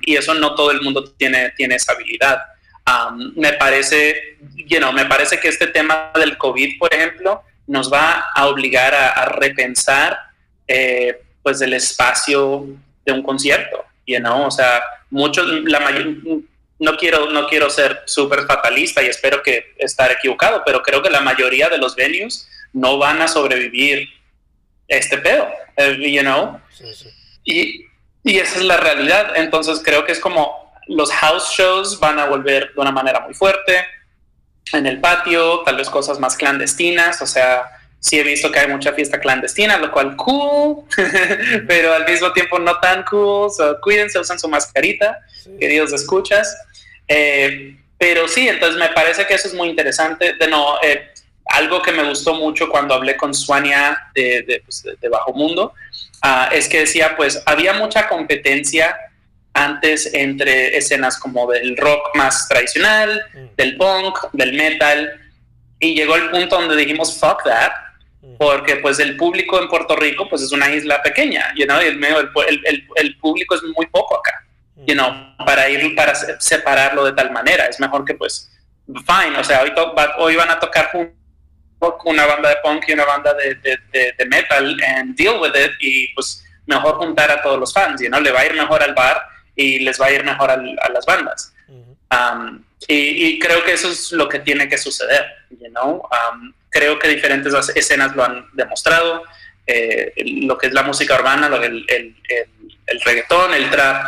[0.01, 2.39] y eso no todo el mundo tiene, tiene esa habilidad
[3.35, 8.25] me parece, you know, me parece que este tema del COVID, por ejemplo, nos va
[8.33, 10.17] a obligar a, repensar
[10.67, 12.67] eh, pues el espacio
[13.05, 14.45] de un concierto, you know?
[14.45, 16.07] o sea, muchos, la mayor,
[16.79, 21.09] no quiero, no quiero ser súper fatalista y espero que estar equivocado, pero creo que
[21.09, 24.08] la mayoría de los venues no van a sobrevivir
[24.88, 26.60] este pedo, eh, you know?
[27.43, 27.86] Y,
[28.23, 32.25] y esa es la realidad, entonces creo que es como los house shows van a
[32.25, 33.86] volver de una manera muy fuerte.
[34.73, 37.63] En el patio, tal vez cosas más clandestinas, o sea,
[37.99, 40.86] sí he visto que hay mucha fiesta clandestina, lo cual cool,
[41.67, 43.51] pero al mismo tiempo no tan cool.
[43.82, 45.19] cuídense, usen su mascarita,
[45.60, 46.55] queridos escuchas.
[47.08, 50.34] Eh, pero sí, entonces me parece que eso es muy interesante.
[50.34, 51.12] De no, eh,
[51.51, 55.73] algo que me gustó mucho cuando hablé con Suania de, pues, Bajo Mundo
[56.21, 58.95] ah, es que decía, pues había mucha competencia
[59.53, 63.55] antes entre escenas como del rock más tradicional, mm.
[63.57, 65.19] del punk, del metal,
[65.79, 67.71] y llegó el punto donde dijimos, fuck that,
[68.21, 68.38] mm.
[68.38, 72.03] porque pues el público en Puerto Rico pues es una isla pequeña, you know, el,
[72.03, 74.45] el, el, público es muy poco acá,
[74.85, 75.45] you know, mm.
[75.45, 78.51] para ir, para separarlo de tal manera, es mejor que pues,
[78.85, 79.73] fine, o sea, hoy,
[80.19, 80.91] hoy van a tocar
[82.05, 85.71] una banda de punk y una banda de, de, de, metal and deal with it
[85.79, 88.83] y pues mejor juntar a todos los fans, you know, le va a ir mejor
[88.83, 89.21] al bar
[89.55, 91.53] y les va a ir mejor a, las bandas.
[92.87, 96.01] y, creo que eso es lo que tiene que suceder, you know?
[96.69, 99.23] creo que diferentes escenas lo han demostrado,
[99.65, 100.13] eh,
[100.43, 102.15] lo que es la música urbana, el, el,
[102.87, 104.05] el, reggaetón, el trap,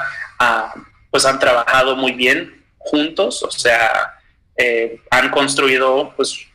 [1.10, 4.20] pues han trabajado muy bien juntos, o sea,
[4.58, 6.48] eh, han construido pues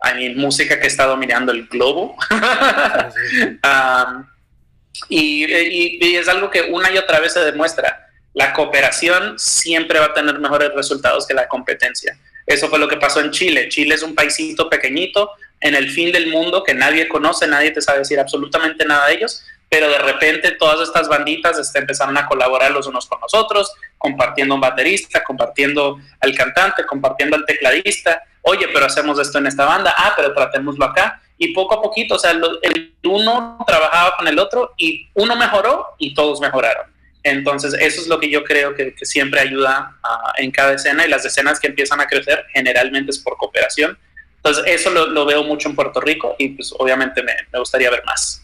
[0.00, 2.16] hay música que está dominando el globo.
[5.08, 10.06] y, y, es algo que una y otra vez se demuestra la cooperación siempre va
[10.06, 12.16] a tener mejores resultados que la competencia.
[12.46, 13.68] Eso fue lo que pasó en Chile.
[13.68, 17.82] Chile es un paisito pequeñito en el fin del mundo que nadie conoce, nadie te
[17.82, 22.26] sabe decir absolutamente nada de ellos, pero de repente todas estas banditas este, empezaron a
[22.26, 23.70] colaborar los unos con los otros,
[24.00, 28.22] compartiendo un baterista, compartiendo al cantante, compartiendo al tecladista.
[28.40, 31.20] Oye, pero hacemos esto en esta banda, ah, pero tratémoslo acá.
[31.36, 35.86] Y poco a poquito, o sea, el uno trabajaba con el otro y uno mejoró
[35.98, 36.86] y todos mejoraron.
[37.22, 39.98] Entonces, eso es lo que yo creo que, siempre ayuda
[40.38, 43.98] en cada escena y las escenas que empiezan a crecer generalmente es por cooperación.
[44.36, 48.42] Entonces, eso lo, veo mucho en Puerto Rico y pues obviamente me, gustaría ver más.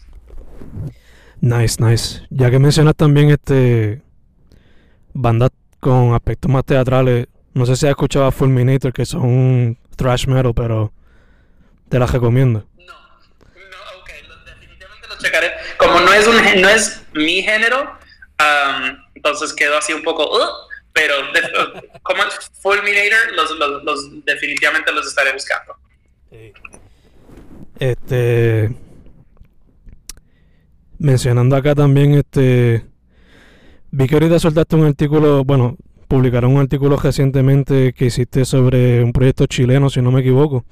[1.41, 2.21] Nice, nice.
[2.29, 4.01] Ya que mencionas también este
[5.13, 5.46] bandas
[5.79, 10.53] con aspectos más teatrales, No sé si has escuchado a Fulminator, que son thrash metal,
[10.53, 10.93] pero
[11.89, 12.65] te las recomiendo.
[12.77, 14.09] No, no, ok,
[14.45, 15.51] definitivamente los checaré.
[15.77, 17.97] Como no es, un, no es mi género,
[19.15, 20.29] entonces quedo así un poco,
[20.93, 21.15] pero
[22.03, 22.23] como
[22.61, 25.75] Fulminator, los, los, definitivamente los estaré buscando.
[27.79, 28.75] Este.
[30.99, 32.85] Mencionando acá también, este.
[33.97, 35.75] Vi que ahorita soltaste un artículo, bueno,
[36.07, 40.65] publicaron un artículo recientemente que hiciste sobre un proyecto chileno, si no me equivoco.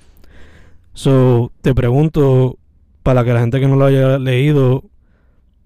[0.94, 2.60] So, te pregunto,
[3.02, 4.84] para que la gente que no lo haya leído,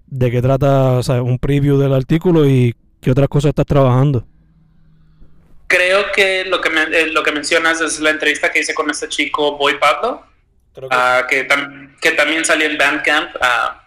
[0.06, 4.24] de qué trata, o sea, un preview del artículo y qué otras cosas estás trabajando.
[5.66, 9.06] Creo que lo que, eh, lo que mencionas es la entrevista que hice con este
[9.10, 10.22] chico Boy Pablo,
[10.90, 11.46] ah, que,
[12.00, 13.36] que, también salió en Bandcamp.
[13.36, 13.79] Uh,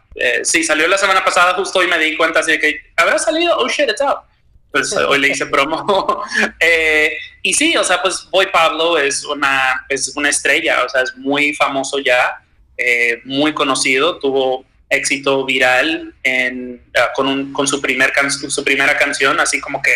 [0.43, 3.57] sí, salió la semana pasada justo y me di cuenta así de que habrá salido,
[3.57, 4.20] oh shit, it's out.
[4.72, 6.24] Pues hoy le hice promo.
[6.59, 11.01] Eh, y sí, o sea, pues Boy Pablo es una, es una estrella, o sea,
[11.01, 12.41] es muy famoso ya,
[13.26, 19.59] muy conocido, tuvo éxito viral en, ah, con, con su, primer su primera canción, así
[19.59, 19.95] como que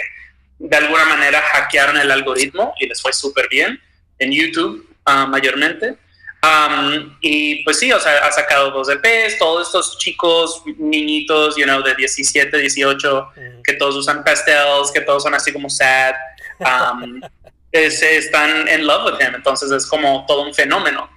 [0.59, 3.79] de alguna manera hackearon el algoritmo y les fue súper bien
[4.19, 5.95] en YouTube uh, mayormente.
[6.43, 11.65] Um, y pues sí, o sea, ha sacado dos EPs, todos estos chicos, niñitos, you
[11.65, 13.31] know, de 17, 18,
[13.63, 16.13] que todos usan pastels, que todos son así como sad,
[16.59, 17.21] um,
[17.71, 21.09] están en love with him, entonces es como todo un fenómeno.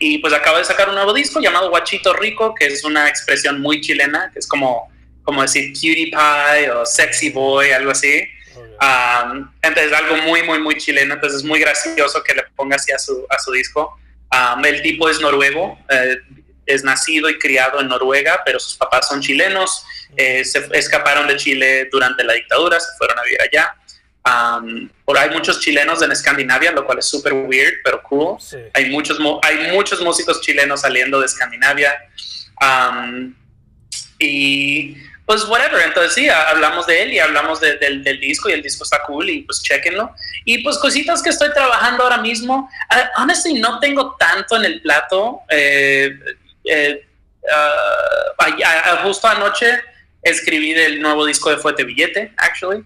[0.00, 3.60] Y pues acaba de sacar un nuevo disco llamado Guachito Rico, que es una expresión
[3.60, 4.90] muy chilena, que es como,
[5.22, 8.24] como decir cutie pie o sexy boy, algo así.
[9.62, 11.14] Entonces algo muy, muy, muy chileno.
[11.14, 13.98] Entonces es muy gracioso que le ponga así a su, a su disco.
[14.64, 16.18] el tipo es noruego, eh,
[16.66, 19.84] es nacido y criado en Noruega, pero sus papás son chilenos.
[20.16, 23.74] Eh, se escaparon de Chile durante la dictadura, se fueron a vivir allá.
[24.22, 28.36] Um, por hay muchos chilenos en Escandinavia, lo cual es súper weird, pero cool.
[28.74, 31.92] Hay, muchos, hay muchos músicos chilenos saliendo de Escandinavia.
[34.18, 34.96] y
[35.30, 39.00] pues whatever, entonces sí, hablamos de él y hablamos del, disco y el disco está
[39.04, 40.12] cool y pues chequenlo.
[40.44, 42.68] Y pues cositas que estoy trabajando ahora mismo.
[42.90, 45.42] Uh, honestly, no tengo tanto en el plato.
[45.48, 46.18] Eh,
[46.64, 47.06] eh,
[47.48, 49.80] ah, justo anoche
[50.20, 52.84] escribí del nuevo disco de Fuete Billete, actually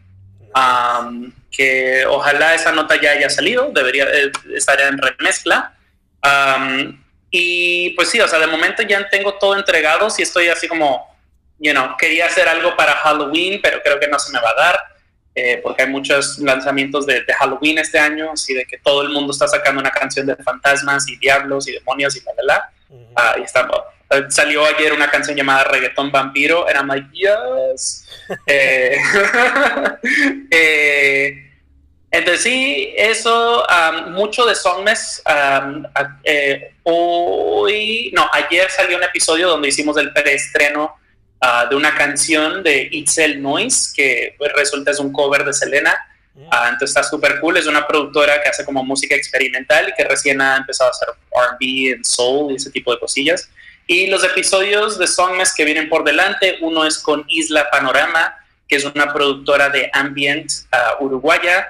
[1.51, 5.73] que ojalá esa nota ya haya salido, debería eh, estar en remezcla.
[7.31, 11.14] y pues sí, o sea, de momento ya tengo todo entregado, si estoy así como,
[11.59, 14.55] you know, quería hacer algo para Halloween, pero creo que no se me va a
[14.55, 14.81] dar.
[15.37, 19.33] Eh, porque hay muchos lanzamientos de, Halloween este año, así de que todo el mundo
[19.33, 22.71] está sacando una canción de fantasmas y diablos y demonios y bla, bla, bla.
[23.17, 23.81] Ahí estamos.
[24.11, 28.03] Eh, salió ayer una canción llamada Reggaeton Vampiro, and I'm like, yes.
[28.47, 28.97] Eh,
[30.51, 31.51] eh,
[32.11, 33.67] entonces sí, eso,
[34.09, 35.23] mucho de Songmes.
[36.85, 40.97] hoy, no, ayer salió un episodio donde hicimos el preestreno
[41.43, 45.95] uh, de una canción de Itzel Noise, que pues, resulta es un cover de Selena.
[46.37, 46.49] Mm.
[46.73, 50.41] entonces está súper cool, es una productora que hace como música experimental y que recién
[50.41, 53.49] ha empezado a hacer RB, soul y ese tipo de cosillas.
[53.87, 58.35] Y los episodios de Songmes que vienen por delante, uno es con Isla Panorama,
[58.67, 61.69] que es una productora de ambient uh, uruguaya.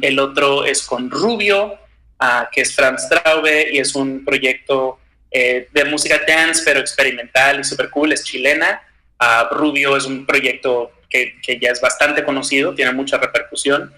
[0.00, 1.74] el otro es con Rubio,
[2.20, 4.98] uh, que es Franz Traube, y es un proyecto
[5.36, 8.80] eh, de música dance, pero experimental y super cool, es chilena.
[9.20, 13.92] Uh, Rubio es un proyecto que, que, ya es bastante conocido, tiene mucha repercusión.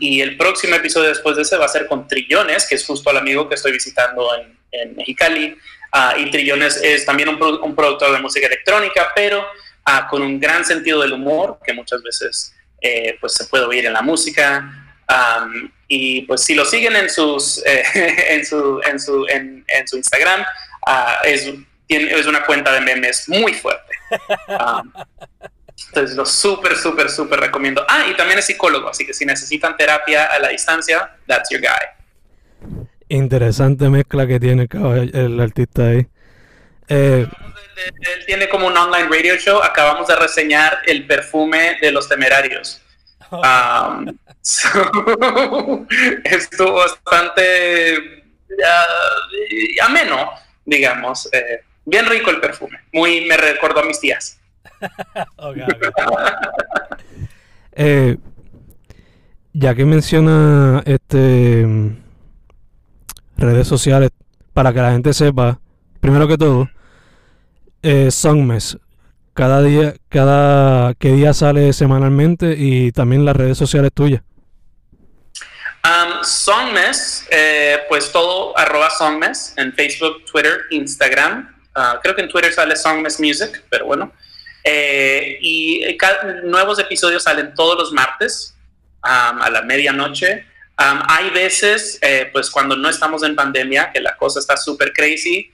[0.00, 3.10] y el próximo episodio después de ese va a ser con Trillones, que es justo
[3.10, 5.54] el amigo que estoy visitando en, en Mexicali.
[5.92, 9.44] Ah, y Trillones es también un, un, productor de música electrónica, pero
[9.84, 13.84] ah, con un gran sentido del humor, que muchas veces eh, pues se puede oír
[13.84, 14.96] en la música.
[15.94, 17.82] Y pues si lo siguen en, sus, eh,
[18.30, 20.44] en, su, en, su, en, en su Instagram,
[20.86, 21.52] ah, es,
[21.86, 23.92] tiene, es una cuenta de memes muy fuerte.
[25.88, 27.84] entonces lo súper, súper, súper recomiendo.
[27.88, 31.60] Ah, y también es psicólogo, así que si necesitan terapia a la distancia, that's your
[31.60, 32.02] guy
[33.12, 34.68] interesante mezcla que tiene
[35.12, 36.06] el, artista ahí.
[36.88, 37.26] Eh,
[37.86, 39.60] él tiene como un online radio show.
[39.62, 42.81] Acabamos de reseñar el perfume de los temerarios.
[43.32, 44.18] Um,
[46.24, 48.24] estuvo bastante
[49.82, 50.30] ameno,
[50.64, 51.28] digamos.
[51.32, 52.78] Eh, bien rico el perfume.
[52.92, 54.38] Muy me recordó a mis tías.
[57.74, 58.18] Eh,
[59.54, 61.66] ya que menciona este
[63.38, 64.10] redes sociales,
[64.52, 65.58] para que la gente sepa,
[65.98, 66.68] primero que todo,
[67.82, 68.76] eh, Songmes.
[69.34, 74.22] Cada día, cada qué día sale semanalmente y también las redes sociales tuyas.
[75.84, 81.56] Um, Songmes, eh, pues todo arroba Songmes en Facebook, Twitter, Instagram.
[81.74, 84.12] Ah, creo que en Twitter sale Songmes Music, pero bueno.
[84.62, 85.98] Eh, y
[86.44, 88.54] nuevos episodios salen todos los martes
[89.02, 90.46] a la medianoche.
[90.76, 95.50] hay veces, eh, pues cuando no estamos en pandemia, que la cosa está súper crazy,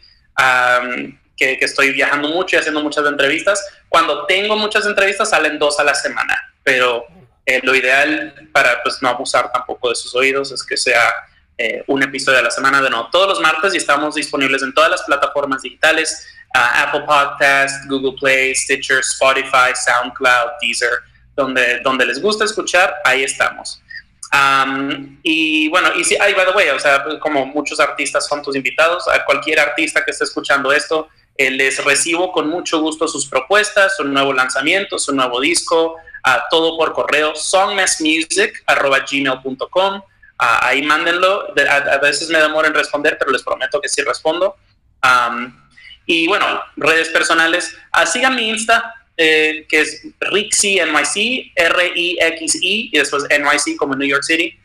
[1.38, 3.64] que, que, estoy viajando mucho y haciendo muchas entrevistas.
[3.88, 7.06] Cuando tengo muchas entrevistas salen dos a la semana, pero
[7.48, 11.14] eh, lo ideal para pues, no abusar tampoco de sus oídos es que sea
[11.56, 14.74] eh, un episodio a la semana de no todos los martes y estamos disponibles en
[14.74, 20.90] todas las plataformas digitales, Apple Podcast, Google Play, Stitcher, Spotify, SoundCloud, Deezer,
[21.34, 23.82] donde, donde les gusta escuchar, ahí estamos.
[25.22, 29.08] y bueno, y si, by the way, o sea, como muchos artistas son tus invitados,
[29.08, 31.08] a cualquier artista que esté escuchando esto,
[31.38, 35.96] les recibo con mucho gusto sus propuestas, su nuevo lanzamiento, su nuevo disco,
[36.50, 40.02] todo por correo songmessmusic.gmail.com.
[40.38, 41.54] ahí mándenlo.
[41.70, 44.56] A, veces me demoro en responder, pero les prometo que sí respondo.
[46.06, 47.76] y bueno, redes personales.
[47.94, 54.08] Uh, sigan mi Insta, eh, que es Rixi NYC, R-I-X-I, y después NYC como New
[54.08, 54.58] York City.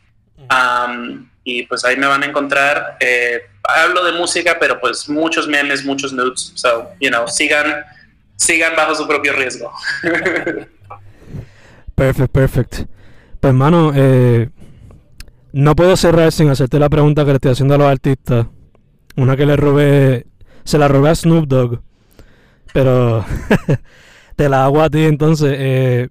[1.44, 2.96] Y pues ahí me van a encontrar.
[3.00, 6.52] Eh, hablo de música, pero pues muchos memes, muchos nudes.
[6.54, 7.84] So, you know, sigan,
[8.36, 9.70] sigan bajo su propio riesgo.
[11.94, 12.74] Perfect, perfect.
[13.40, 14.50] Pues, hermano, eh,
[15.52, 18.46] no puedo cerrar sin hacerte la pregunta que le estoy haciendo a los artistas.
[19.16, 20.26] Una que le robé,
[20.64, 21.80] se la robé a Snoop Dogg,
[22.72, 23.24] pero
[24.36, 25.54] te la hago a ti entonces.
[25.56, 26.08] Eh,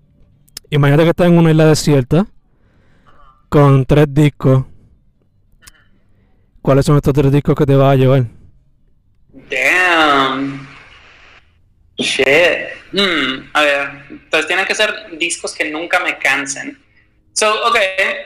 [0.69, 2.27] imagínate que estás en una isla desierta
[3.49, 4.63] con tres discos.
[6.63, 8.23] ¿Cuáles son estos tres discos que te vas a llevar?
[9.51, 10.65] Damn.
[11.97, 12.25] Shit.
[12.93, 16.81] Hmm, a ver, entonces tienen que ser discos que nunca me cansen.
[17.33, 17.75] So, ok,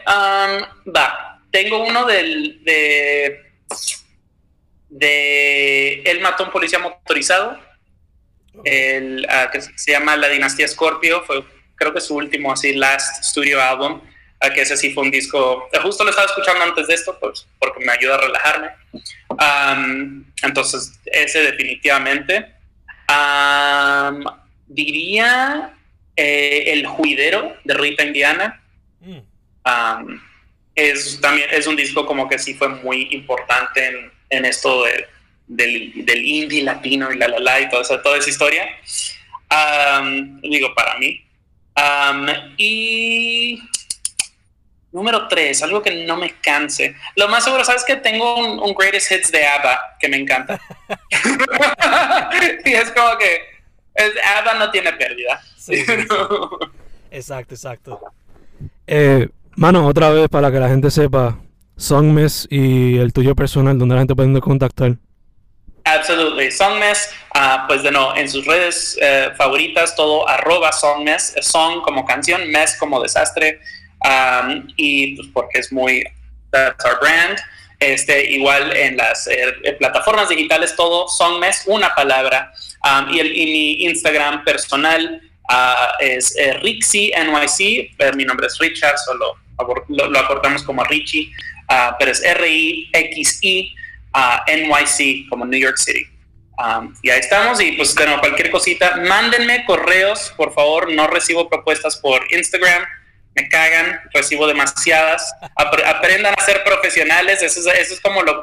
[0.05, 1.41] um, va.
[1.49, 3.53] Tengo uno del, de,
[4.89, 7.59] de Él mató a un policía motorizado,
[8.63, 13.23] el, uh, que se llama La Dinastía Scorpio, fue creo que su último así last
[13.23, 13.99] studio album,
[14.43, 17.47] uh, que ese sí fue un disco, justo lo estaba escuchando antes de esto, pues
[17.59, 18.69] porque me ayuda a relajarme.
[19.29, 22.53] Um, entonces, ese definitivamente.
[23.09, 24.23] Um,
[24.67, 25.73] diría
[26.15, 28.61] eh, El Juidero de Rita Indiana.
[28.99, 30.19] Mm.
[30.75, 34.83] es también es un disco como que sí fue muy importante en, esto
[35.47, 38.67] del, indie latino y la la la y toda esa, toda esa historia.
[40.41, 41.23] digo, para mí.
[42.57, 43.61] y
[44.97, 46.95] número tres, algo que no me canse.
[47.15, 50.59] Lo más seguro, ¿sabes que Tengo un, un greatest hits de ABBA que me encanta.
[52.65, 53.41] y es como que
[54.25, 55.39] Ada no tiene pérdida.
[57.11, 58.01] Exacto, exacto.
[58.87, 61.37] Eh, mano, otra vez para que la gente sepa,
[61.75, 64.97] Songmes y el tuyo personal, donde la gente puede contactar.
[65.83, 66.51] Absolutely.
[66.51, 72.03] Songmes, uh, pues de no, en sus redes eh, favoritas, todo arroba Songmes, song como
[72.05, 73.61] canción, mes como desastre,
[74.03, 76.03] um, y pues porque es muy,
[76.51, 77.37] that's our brand.
[77.79, 82.51] Este, igual en las eh, plataformas digitales, todo Songmes, una palabra.
[82.83, 88.97] Um, y, el, mi Instagram personal uh, es eh, Rixi NYC, mi nombre es Richard,
[88.97, 89.37] solo
[89.89, 91.31] lo, acortamos como Richie,
[91.69, 93.75] uh, pero es R-I-X-I
[94.15, 96.05] uh, NYC, como New York City.
[96.57, 101.47] Um, y ahí estamos, y pues bueno, cualquier cosita, mándenme correos, por favor, no recibo
[101.47, 102.83] propuestas por Instagram,
[103.37, 108.41] me cagan, recibo demasiadas, aprendan a ser profesionales, eso es, eso es como lo,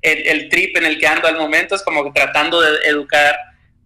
[0.00, 3.36] el, trip en el que ando al momento, es como tratando de educar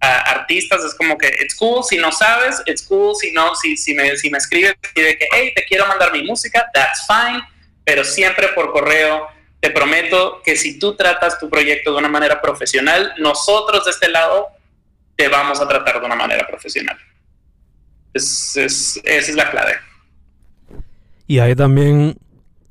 [0.01, 3.95] artistas, es como que it's cool si no sabes, it's cool si no, si, si,
[3.95, 7.43] me, si me escribes y de que, hey, te quiero mandar mi música, that's fine,
[7.85, 9.29] pero siempre por correo.
[9.61, 14.09] Te prometo que si tú tratas tu proyecto de una manera profesional, nosotros de este
[14.09, 14.49] lado
[15.15, 16.99] te vamos a tratar de una manera profesional.
[18.13, 19.79] Es, es, esa es la clave.
[21.33, 22.19] Y hay también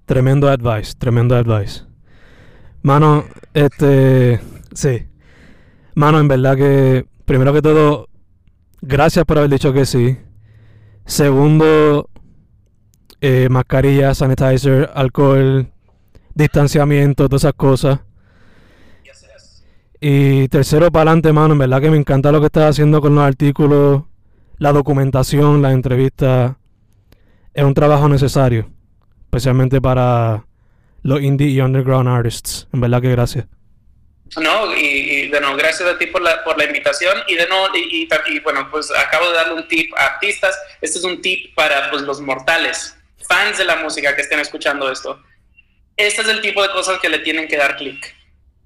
[0.05, 1.81] tremendo advice, tremendo advice.
[2.83, 4.39] Mano, este,
[4.75, 5.07] sí.
[5.95, 8.07] Mano, en verdad que primero que todo,
[8.79, 10.19] gracias por haber dicho que sí.
[11.07, 12.07] Segundo,
[13.19, 15.71] eh, mascarilla, sanitizer, alcohol,
[16.35, 18.01] distanciamiento, todas esas cosas.
[19.99, 21.53] Y tercero, para adelante, mano.
[21.53, 24.03] En verdad que me encanta lo que estás haciendo con los artículos,
[24.59, 26.57] la documentación, las entrevistas.
[27.53, 28.69] Es un trabajo necesario,
[29.23, 30.45] especialmente para
[31.03, 32.67] los indie y underground artists.
[32.73, 33.45] En verdad que gracias.
[34.37, 37.67] No, y, de nuevo, gracias a ti por la, por la invitación y de nuevo,
[37.75, 41.53] y, y, bueno, pues acabo de darle un tip a artistas, este es un tip
[41.53, 42.95] para pues, los mortales,
[43.27, 45.21] fans de la música que estén escuchando esto.
[45.97, 48.15] este es el tipo de cosas que le tienen que dar clic.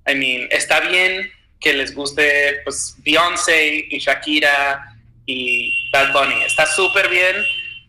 [0.08, 6.44] I mean, está bien que les guste pues Beyoncé y Shakira y Bad Bunny.
[6.44, 7.36] Está súper bien,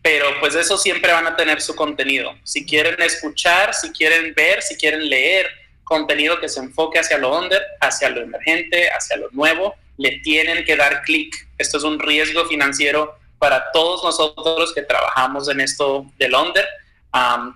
[0.07, 2.33] pero pues eso siempre van a tener su contenido.
[2.43, 5.49] Si quieren escuchar, si quieren ver, si quieren leer
[5.83, 10.63] contenido que se enfoque hacia lo under, hacia lo emergente, hacia lo nuevo, le tienen
[10.63, 11.35] que dar clic.
[11.57, 16.65] Esto es un riesgo financiero para todos nosotros que trabajamos en esto del under,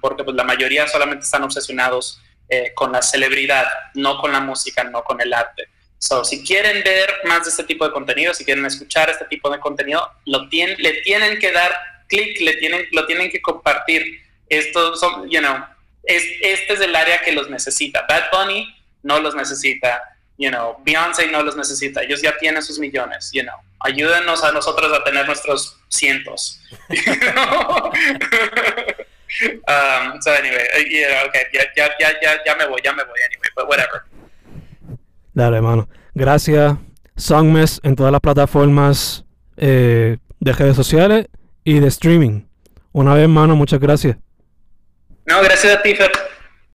[0.01, 4.83] porque pues la mayoría solamente están obsesionados eh, con la celebridad, no con la música,
[4.83, 5.69] no con el arte.
[5.99, 9.49] So, si quieren ver más de este tipo de contenido, si quieren escuchar este tipo
[9.49, 14.21] de contenido, lo tienen, le tienen que dar clic, le tienen, lo tienen que compartir.
[14.49, 15.55] Esto son, you know,
[16.03, 18.05] es, este es el área que los necesita.
[18.07, 18.67] Bad Bunny
[19.03, 20.01] no los necesita,
[20.37, 23.55] you know, Beyoncé no los necesita, ellos ya tienen sus millones, you know.
[23.79, 26.61] Ayúdenos a nosotros a tener nuestros cientos.
[26.89, 27.07] okay,
[31.53, 34.03] ya, ya, ya, ya me voy, ya me voy anyway, but whatever.
[35.33, 35.87] Dale, hermano.
[36.13, 36.75] Gracias.
[37.15, 39.23] Songmes en todas las plataformas
[39.57, 41.27] eh, de redes sociales
[41.63, 42.41] y de streaming.
[42.91, 44.17] Una vez, hermano, muchas gracias.
[45.25, 46.11] No, gracias a ti, Fer.